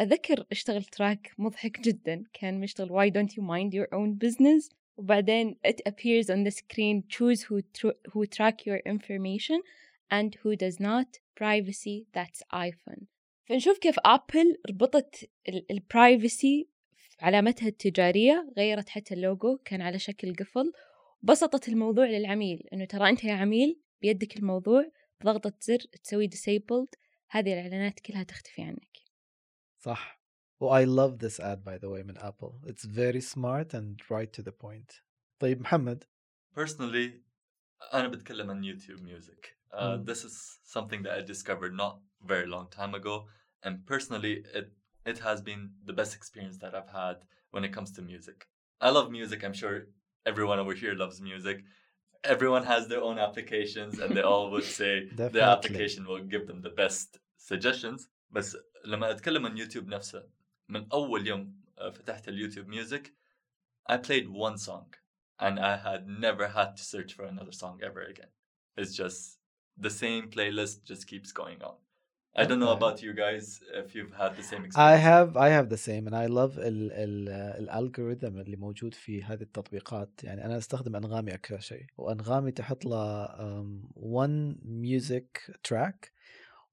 أذكر 0.00 0.46
اشتغل 0.52 0.84
تراك 0.84 1.32
مضحك 1.38 1.80
جدا 1.80 2.24
كان 2.32 2.60
مشتغل 2.60 2.88
why 2.88 3.12
don't 3.12 3.32
you 3.32 3.42
mind 3.42 3.72
your 3.74 3.88
own 3.94 4.26
business? 4.26 4.74
وبعدين 4.96 5.56
it 5.66 5.80
appears 5.88 6.26
on 6.26 6.44
the 6.44 6.50
screen. 6.50 7.02
Choose 7.08 7.42
who, 7.42 7.60
tr- 7.60 7.98
who 8.12 8.26
track 8.26 8.66
your 8.66 8.80
information 8.86 9.60
and 10.10 10.34
who 10.42 10.56
does 10.56 10.80
not. 10.80 11.20
Privacy 11.36 12.06
that's 12.14 12.42
iPhone. 12.52 13.06
فنشوف 13.48 13.78
كيف 13.78 13.96
أبل 14.04 14.58
ربطت 14.70 15.30
ال 15.70 15.82
privacy 15.82 16.68
في 16.96 17.16
علامتها 17.20 17.68
التجارية 17.68 18.52
غيرت 18.56 18.88
حتى 18.88 19.14
اللوجو 19.14 19.58
كان 19.64 19.82
على 19.82 19.98
شكل 19.98 20.34
قفل. 20.34 20.72
بسطت 21.22 21.68
الموضوع 21.68 22.06
للعميل 22.06 22.68
إنه 22.72 22.84
ترى 22.84 23.08
أنت 23.08 23.24
يا 23.24 23.34
عميل 23.34 23.80
بيدك 24.00 24.36
الموضوع 24.36 24.90
بضغطة 25.20 25.52
زر 25.60 25.78
تسوي 25.78 26.28
disabled. 26.28 26.98
هذه 27.28 27.52
الإعلانات 27.52 28.00
كلها 28.00 28.22
تختفي 28.22 28.62
عنك. 28.62 28.96
صح. 29.78 30.20
و 30.60 30.78
I 30.78 30.84
love 30.84 31.18
this 31.18 31.38
ad 31.40 31.64
by 31.64 31.78
the 31.78 31.88
way 31.88 32.04
من 32.04 32.18
ابل 32.18 32.60
it's 32.64 32.84
very 32.84 33.20
smart 33.20 33.74
and 33.74 34.00
right 34.10 34.32
to 34.32 34.42
the 34.42 34.52
point. 34.52 35.02
طيب 35.38 35.60
محمد. 35.60 36.04
Personally, 36.54 37.10
أنا 37.94 38.08
بتكلم 38.08 38.50
عن 38.50 38.64
YouTube 38.64 39.00
music. 39.00 39.55
Uh, 39.73 39.97
Mm. 39.97 40.05
this 40.05 40.23
is 40.25 40.59
something 40.63 41.03
that 41.03 41.13
I 41.17 41.21
discovered 41.21 41.73
not 41.73 41.93
very 42.33 42.45
long 42.45 42.67
time 42.69 42.93
ago, 43.01 43.15
and 43.63 43.85
personally, 43.85 44.33
it 44.59 44.67
it 45.11 45.19
has 45.19 45.41
been 45.41 45.61
the 45.89 45.93
best 45.99 46.13
experience 46.15 46.57
that 46.59 46.73
I've 46.75 46.93
had 47.03 47.17
when 47.53 47.63
it 47.67 47.73
comes 47.77 47.91
to 47.93 48.01
music. 48.01 48.37
I 48.87 48.89
love 48.97 49.07
music. 49.19 49.39
I'm 49.43 49.53
sure 49.63 49.75
everyone 50.31 50.59
over 50.59 50.73
here 50.73 50.93
loves 51.03 51.17
music. 51.21 51.57
Everyone 52.23 52.65
has 52.73 52.87
their 52.87 53.01
own 53.01 53.17
applications, 53.27 53.93
and 53.99 54.09
they 54.15 54.21
all 54.31 54.45
would 54.51 54.63
say 54.79 54.93
their 55.09 55.17
Definitely. 55.17 55.45
application 55.55 56.01
will 56.09 56.23
give 56.33 56.45
them 56.47 56.61
the 56.61 56.69
best 56.83 57.19
suggestions. 57.37 58.09
بس 58.31 58.57
لما 58.85 59.11
أتكلم 59.11 59.45
عن 59.45 59.57
يوتيوب 59.57 59.87
نفسه 59.87 60.23
من 60.69 60.87
أول 60.93 61.27
يوم 61.27 61.55
uh, 61.77 61.89
فتحت 61.89 62.27
اليوتيوب 62.27 62.67
music, 62.67 63.11
I 63.89 63.97
played 63.97 64.27
one 64.29 64.57
song 64.57 64.93
and 65.39 65.59
I 65.59 65.77
had 65.77 66.07
never 66.07 66.47
had 66.47 66.77
to 66.77 66.83
search 66.83 67.13
for 67.13 67.25
another 67.25 67.51
song 67.51 67.79
ever 67.83 68.01
again. 68.03 68.29
It's 68.77 68.95
just 68.95 69.37
the 69.80 69.90
same 69.90 70.22
playlist 70.34 70.76
just 70.90 71.06
keeps 71.06 71.32
going 71.32 71.60
on. 71.70 71.76
I 72.38 72.44
don't 72.48 72.60
know 72.64 72.74
about 72.80 72.96
you 73.06 73.12
guys 73.24 73.44
if 73.82 73.88
you've 73.94 74.14
had 74.22 74.32
the 74.40 74.42
same 74.50 74.66
experience. 74.66 75.02
have 75.10 75.28
I 75.46 75.48
have 75.58 75.68
the 75.74 75.80
same 75.88 76.02
and 76.08 76.14
I 76.24 76.26
love 76.40 76.58
ال 76.58 76.92
ال 76.92 77.28
ال 77.60 77.68
algorithm 77.68 78.38
اللي 78.40 78.56
موجود 78.56 78.94
في 78.94 79.22
هذه 79.24 79.42
التطبيقات 79.42 80.10
يعني 80.24 80.44
أنا 80.44 80.58
أستخدم 80.58 80.96
أنغامي 80.96 81.34
أكثر 81.34 81.58
شيء 81.60 81.84
وأنغامي 81.96 82.52
تحط 82.52 82.84
له 82.84 83.26
um, 83.26 83.82
one 83.98 84.56
music 84.84 85.52
track 85.68 86.10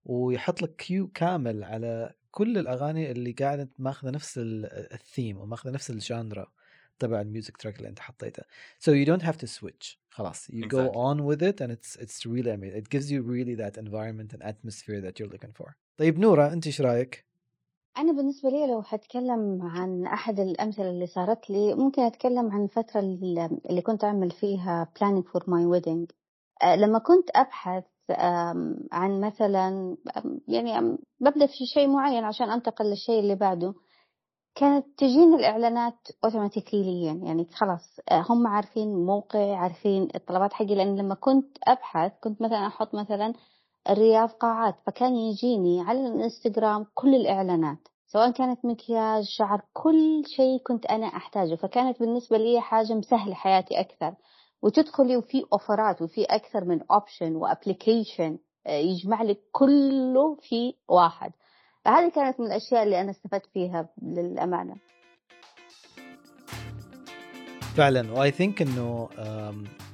ويحط 0.05 0.61
لك 0.61 0.75
queue 0.75 1.07
كامل 1.07 1.63
على 1.63 2.13
كل 2.31 2.57
الأغاني 2.57 3.11
اللي 3.11 3.31
قاعدة 3.31 3.69
ماخذة 3.77 4.09
نفس 4.09 4.37
ال- 4.37 4.93
الثيم 4.93 5.37
وماخذة 5.37 5.71
نفس 5.71 5.89
ال 5.89 6.00
genre 6.00 6.51
تبع 6.99 7.21
ال 7.21 7.27
music 7.27 7.57
track 7.57 7.77
اللي 7.77 7.89
انت 7.89 7.99
حطيته. 7.99 8.43
So 8.79 8.91
you 8.91 9.06
don't 9.08 9.23
have 9.25 9.38
to 9.38 9.47
switch. 9.47 9.97
خلاص. 10.10 10.47
You 10.51 10.53
go 10.53 10.65
Exactly. 10.65 10.95
on 10.95 11.17
with 11.25 11.41
it 11.41 11.62
and 11.62 11.71
it's 11.71 11.97
it's 12.03 12.25
really 12.25 12.51
amazing 12.51 12.77
it 12.84 12.89
gives 12.89 13.12
you 13.12 13.21
really 13.21 13.56
that 13.56 13.77
environment 13.77 14.34
and 14.34 14.41
atmosphere 14.43 15.01
that 15.01 15.19
you're 15.19 15.34
looking 15.34 15.53
for. 15.62 15.75
طيب 15.97 16.19
نورة 16.19 16.53
انت 16.53 16.67
إيش 16.67 16.82
رأيك؟ 16.82 17.25
أنا 17.97 18.12
بالنسبة 18.12 18.49
لي 18.49 18.67
لو 18.67 18.82
حتكلم 18.82 19.62
عن 19.62 20.06
أحد 20.06 20.39
الأمثلة 20.39 20.89
اللي 20.89 21.08
صارت 21.08 21.49
لي 21.49 21.73
ممكن 21.73 22.01
أتكلم 22.01 22.51
عن 22.51 22.63
الفترة 22.63 22.99
اللي 22.99 23.82
كنت 23.82 24.03
أعمل 24.03 24.32
فيها 24.32 24.91
planning 24.99 25.23
for 25.23 25.41
my 25.41 25.63
wedding. 25.73 26.08
لما 26.77 26.99
كنت 26.99 27.29
أبحث 27.36 27.84
عن 28.91 29.21
مثلا 29.21 29.97
يعني 30.47 30.97
ببدأ 31.19 31.45
في 31.45 31.65
شيء 31.73 31.88
معين 31.88 32.23
عشان 32.23 32.49
أنتقل 32.49 32.86
للشيء 32.86 33.19
اللي 33.19 33.36
بعده. 33.36 33.73
كانت 34.55 34.85
تجيني 34.97 35.35
الإعلانات 35.35 36.07
أوتوماتيكيا 36.25 37.13
يعني 37.23 37.47
خلاص 37.53 37.99
آه، 38.11 38.25
هم 38.29 38.47
عارفين 38.47 39.05
موقعي 39.05 39.55
عارفين 39.55 40.07
الطلبات 40.15 40.53
حقي. 40.53 40.75
لأن 40.75 40.95
لما 40.99 41.15
كنت 41.15 41.57
أبحث 41.67 42.11
كنت 42.21 42.41
مثلا 42.41 42.67
أحط 42.67 42.95
مثلا 42.95 43.33
الرياض 43.89 44.29
قاعات 44.29 44.75
فكان 44.85 45.15
يجيني 45.15 45.81
على 45.81 46.07
الإنستغرام 46.07 46.85
كل 46.93 47.15
الإعلانات 47.15 47.87
سواء 48.07 48.31
كانت 48.31 48.65
مكياج 48.65 49.23
شعر 49.23 49.61
كل 49.73 50.23
شيء 50.27 50.57
كنت 50.67 50.85
أنا 50.85 51.07
أحتاجه. 51.07 51.55
فكانت 51.55 51.99
بالنسبة 51.99 52.37
لي 52.37 52.61
حاجة 52.61 52.93
مسهلة 52.93 53.33
حياتي 53.35 53.79
أكثر. 53.79 54.15
وتدخلي 54.61 55.17
وفي 55.17 55.43
أوفرات 55.53 56.01
وفي 56.01 56.23
أكثر 56.23 56.65
من 56.65 56.79
أوبشن 56.91 57.35
وأبليكيشن 57.35 58.37
يجمع 58.67 59.21
لك 59.23 59.39
كله 59.51 60.35
في 60.35 60.73
واحد. 60.89 61.31
فهذه 61.85 62.11
كانت 62.15 62.39
من 62.39 62.45
الأشياء 62.45 62.83
اللي 62.83 63.01
أنا 63.01 63.11
استفدت 63.11 63.45
فيها 63.53 63.89
للأمانة. 64.01 64.75
فعلا 67.75 68.11
وأي 68.11 68.31
ثينك 68.31 68.61
إنه 68.61 69.09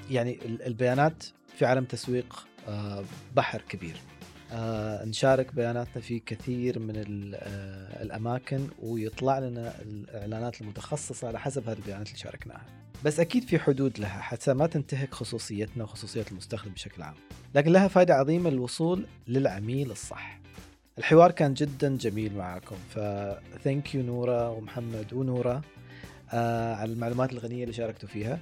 يعني 0.10 0.40
ال- 0.46 0.62
البيانات 0.62 1.24
في 1.58 1.66
عالم 1.66 1.86
تسويق 1.86 2.46
آه، 2.68 3.04
بحر 3.36 3.62
كبير. 3.62 3.98
آه، 4.52 5.06
نشارك 5.06 5.54
بياناتنا 5.56 6.02
في 6.02 6.20
كثير 6.20 6.80
من 6.80 6.94
آه، 7.36 8.04
الأماكن 8.04 8.68
ويطلع 8.84 9.40
لنا 9.40 9.74
الإعلانات 9.82 10.62
المتخصصة 10.62 11.28
على 11.28 11.40
حسب 11.40 11.70
هذه 11.70 11.78
البيانات 11.78 12.08
اللي 12.08 12.18
شاركناها. 12.18 12.66
بس 13.06 13.20
أكيد 13.20 13.44
في 13.44 13.60
حدود 13.60 14.00
لها 14.00 14.22
حتى 14.22 14.54
ما 14.54 14.68
تنتهك 14.68 15.14
خصوصيتنا 15.14 15.84
وخصوصية 15.84 16.26
المستخدم 16.32 16.72
بشكل 16.72 17.02
عام. 17.02 17.16
لكن 17.56 17.72
لها 17.72 17.88
فائدة 17.88 18.14
عظيمة 18.14 18.50
للوصول 18.50 19.06
للعميل 19.28 19.92
الصح. 19.92 20.39
الحوار 21.00 21.32
كان 21.32 21.54
جدا 21.54 21.98
جميل 21.98 22.38
معاكم. 22.38 22.76
فثانك 22.90 23.96
يو 23.96 24.04
نورة 24.04 24.50
ومحمد 24.50 25.14
ونورة 25.14 25.62
آه، 26.34 26.76
على 26.76 26.94
المعلومات 26.94 27.32
الغنية 27.32 27.64
اللي 27.64 27.74
شاركتوا 27.74 28.10
فيها. 28.10 28.40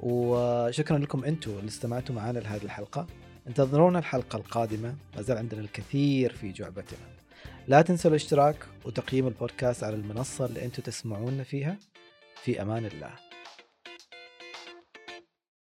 وشكرا 0.00 0.98
لكم 0.98 1.24
أنتم 1.24 1.50
اللي 1.50 1.68
استمعتوا 1.68 2.14
معنا 2.14 2.38
لهذه 2.38 2.64
الحلقة. 2.64 3.06
انتظرونا 3.46 3.98
الحلقة 3.98 4.36
القادمة 4.36 4.94
ما 5.16 5.22
زال 5.22 5.38
عندنا 5.38 5.60
الكثير 5.60 6.32
في 6.32 6.52
جعبتنا. 6.52 7.06
لا 7.68 7.82
تنسوا 7.82 8.10
الاشتراك 8.10 8.56
وتقييم 8.84 9.26
البودكاست 9.26 9.84
على 9.84 9.96
المنصة 9.96 10.46
اللي 10.46 10.64
أنتم 10.64 10.82
تسمعونا 10.82 11.42
فيها. 11.42 11.76
في 12.42 12.62
أمان 12.62 12.86
الله. 12.86 13.10